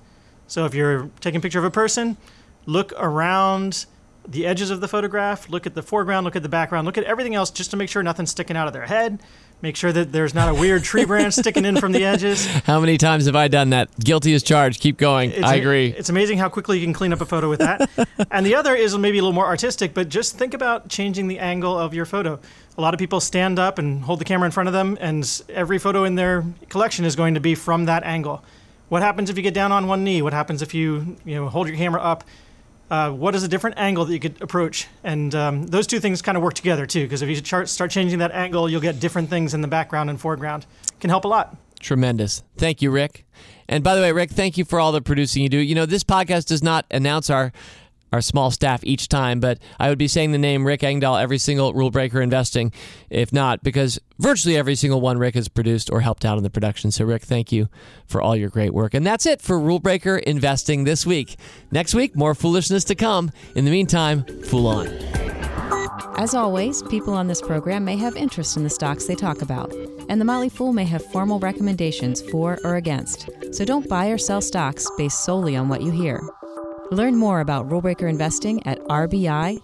So 0.48 0.66
if 0.66 0.74
you're 0.74 1.10
taking 1.22 1.38
a 1.38 1.42
picture 1.42 1.60
of 1.60 1.66
a 1.66 1.72
person, 1.72 2.18
look 2.66 2.92
around 2.98 3.86
the 4.28 4.46
edges 4.46 4.70
of 4.70 4.82
the 4.82 4.88
photograph, 4.88 5.50
look 5.50 5.66
at 5.66 5.74
the 5.74 5.82
foreground, 5.82 6.26
look 6.26 6.36
at 6.36 6.44
the 6.44 6.50
background, 6.50 6.86
look 6.86 6.98
at 6.98 7.04
everything 7.06 7.36
else 7.36 7.50
just 7.50 7.72
to 7.72 7.78
make 7.78 7.90
sure 7.90 8.04
nothing's 8.04 8.32
sticking 8.32 8.58
out 8.58 8.68
of 8.68 8.74
their 8.74 8.86
head. 8.86 9.22
Make 9.62 9.76
sure 9.76 9.92
that 9.92 10.12
there's 10.12 10.34
not 10.34 10.50
a 10.50 10.54
weird 10.54 10.84
tree 10.84 11.06
branch 11.06 11.36
sticking 11.36 11.66
in 11.66 11.78
from 11.78 11.92
the 11.92 12.04
edges. 12.04 12.46
How 12.66 12.80
many 12.80 12.98
times 12.98 13.28
have 13.28 13.36
I 13.36 13.48
done 13.48 13.70
that? 13.70 13.90
Guilty 14.00 14.34
as 14.34 14.42
charged. 14.42 14.82
Keep 14.82 14.98
going. 14.98 15.32
It's 15.32 15.44
I 15.44 15.56
a- 15.56 15.60
agree. 15.60 15.94
It's 15.96 16.10
amazing 16.10 16.40
how 16.40 16.50
quickly 16.50 16.80
you 16.80 16.86
can 16.86 16.94
clean 16.94 17.14
up 17.14 17.22
a 17.22 17.26
photo 17.26 17.48
with 17.48 17.60
that. 17.60 17.90
and 18.32 18.44
the 18.44 18.56
other 18.56 18.74
is 18.74 18.98
maybe 18.98 19.20
a 19.20 19.22
little 19.22 19.34
more 19.34 19.46
artistic, 19.46 19.94
but 19.94 20.10
just 20.10 20.36
think 20.38 20.56
about 20.56 20.90
changing 20.90 21.28
the 21.28 21.38
angle 21.38 21.78
of 21.78 21.94
your 21.94 22.06
photo. 22.06 22.40
A 22.78 22.82
lot 22.82 22.96
of 22.96 23.00
people 23.00 23.20
stand 23.20 23.60
up 23.60 23.78
and 23.78 24.02
hold 24.04 24.20
the 24.20 24.26
camera 24.26 24.48
in 24.48 24.52
front 24.52 24.68
of 24.68 24.74
them, 24.74 24.98
and 25.00 25.42
every 25.50 25.78
photo 25.78 26.06
in 26.06 26.16
their 26.16 26.44
collection 26.70 27.06
is 27.06 27.16
going 27.16 27.36
to 27.36 27.40
be 27.40 27.54
from 27.54 27.86
that 27.86 28.04
angle. 28.04 28.44
What 28.90 29.04
happens 29.04 29.30
if 29.30 29.38
you 29.38 29.44
get 29.44 29.54
down 29.54 29.72
on 29.72 29.88
one 29.88 30.04
knee? 30.04 30.22
What 30.22 30.34
happens 30.34 30.62
if 30.62 30.74
you 30.74 31.16
you 31.24 31.36
know 31.36 31.50
hold 31.50 31.68
your 31.68 31.78
camera 31.78 32.02
up? 32.02 32.24
Uh, 32.92 33.10
what 33.10 33.34
is 33.34 33.42
a 33.42 33.48
different 33.48 33.78
angle 33.78 34.04
that 34.04 34.12
you 34.12 34.20
could 34.20 34.42
approach? 34.42 34.90
And 35.02 35.34
um, 35.34 35.66
those 35.66 35.88
two 35.88 36.02
things 36.02 36.22
kind 36.22 36.36
of 36.36 36.44
work 36.44 36.56
together 36.56 36.86
too, 36.86 37.04
because 37.04 37.22
if 37.22 37.30
you 37.30 37.40
chart, 37.40 37.70
start 37.70 37.90
changing 37.90 38.20
that 38.20 38.34
angle, 38.34 38.70
you'll 38.70 38.82
get 38.82 39.00
different 39.00 39.30
things 39.30 39.54
in 39.54 39.62
the 39.62 39.68
background 39.70 40.10
and 40.10 40.20
foreground. 40.20 40.66
Can 41.00 41.10
help 41.10 41.24
a 41.24 41.30
lot. 41.30 41.56
Tremendous. 41.80 42.44
Thank 42.58 42.82
you, 42.82 42.92
Rick. 42.92 43.26
And 43.70 43.82
by 43.82 43.96
the 43.96 44.02
way, 44.02 44.12
Rick, 44.12 44.32
thank 44.32 44.58
you 44.58 44.66
for 44.66 44.78
all 44.78 44.92
the 44.92 45.02
producing 45.02 45.42
you 45.42 45.48
do. 45.48 45.58
You 45.58 45.74
know, 45.74 45.86
this 45.86 46.04
podcast 46.04 46.48
does 46.48 46.62
not 46.62 46.86
announce 46.92 47.30
our 47.30 47.54
our 48.12 48.22
small 48.22 48.52
staff 48.52 48.82
each 48.84 49.08
time, 49.08 49.40
but 49.40 49.60
I 49.80 49.90
would 49.90 49.98
be 49.98 50.08
saying 50.08 50.32
the 50.32 50.38
name 50.38 50.66
Rick 50.66 50.84
Engdahl 50.84 51.18
every 51.18 51.38
single 51.38 51.74
Rule 51.74 51.92
Breaker 51.92 52.22
Investing, 52.22 52.72
if 53.10 53.32
not, 53.32 53.64
because 53.64 54.00
virtually 54.20 54.58
every 54.58 54.76
single 54.76 55.02
one 55.02 55.18
Rick 55.18 55.36
has 55.36 55.48
produced 55.48 55.90
or 55.92 56.02
helped 56.02 56.26
out 56.26 56.38
in 56.38 56.44
the 56.44 56.50
production. 56.50 56.92
So, 56.92 57.06
Rick, 57.06 57.24
thank 57.24 57.52
you 57.52 57.70
for 58.06 58.22
all 58.22 58.36
your 58.36 58.50
great 58.50 58.74
work. 58.74 58.94
And 58.94 59.06
that's 59.06 59.26
it 59.26 59.42
for 59.42 59.60
Rule 59.60 59.80
Breaker 59.80 60.18
Investing 60.18 60.84
this 60.84 61.06
week. 61.06 61.38
Next 61.72 61.94
week, 61.94 62.16
more 62.16 62.36
foolishness 62.36 62.84
to 62.86 62.96
come. 62.96 63.32
In 63.56 63.66
the 63.66 63.72
meantime, 63.72 64.26
fool 64.44 64.68
on. 64.68 64.88
As 66.18 66.36
always, 66.36 66.84
people 66.84 67.14
on 67.14 67.28
this 67.28 67.42
program 67.42 67.84
may 67.84 67.96
have 67.98 68.16
interest 68.16 68.58
in 68.58 68.64
the 68.64 68.70
stocks 68.70 69.06
they 69.06 69.16
talk 69.16 69.42
about, 69.42 69.74
and 70.08 70.22
the 70.22 70.26
Motley 70.26 70.50
Fool 70.50 70.74
may 70.74 70.84
have 70.86 71.04
formal 71.06 71.40
recommendations 71.40 72.22
for 72.22 72.60
or 72.64 72.76
against. 72.76 73.30
So 73.52 73.66
don't 73.66 73.90
buy 73.90 74.08
or 74.08 74.18
sell 74.18 74.42
stocks 74.42 74.88
based 74.98 75.24
solely 75.24 75.56
on 75.56 75.68
what 75.68 75.82
you 75.82 75.90
hear. 75.90 76.22
Learn 76.92 77.16
more 77.18 77.40
about 77.40 77.68
rulebreaker 77.68 78.10
investing 78.10 78.66
at 78.68 78.80
rbi.fool.com. 78.88 79.62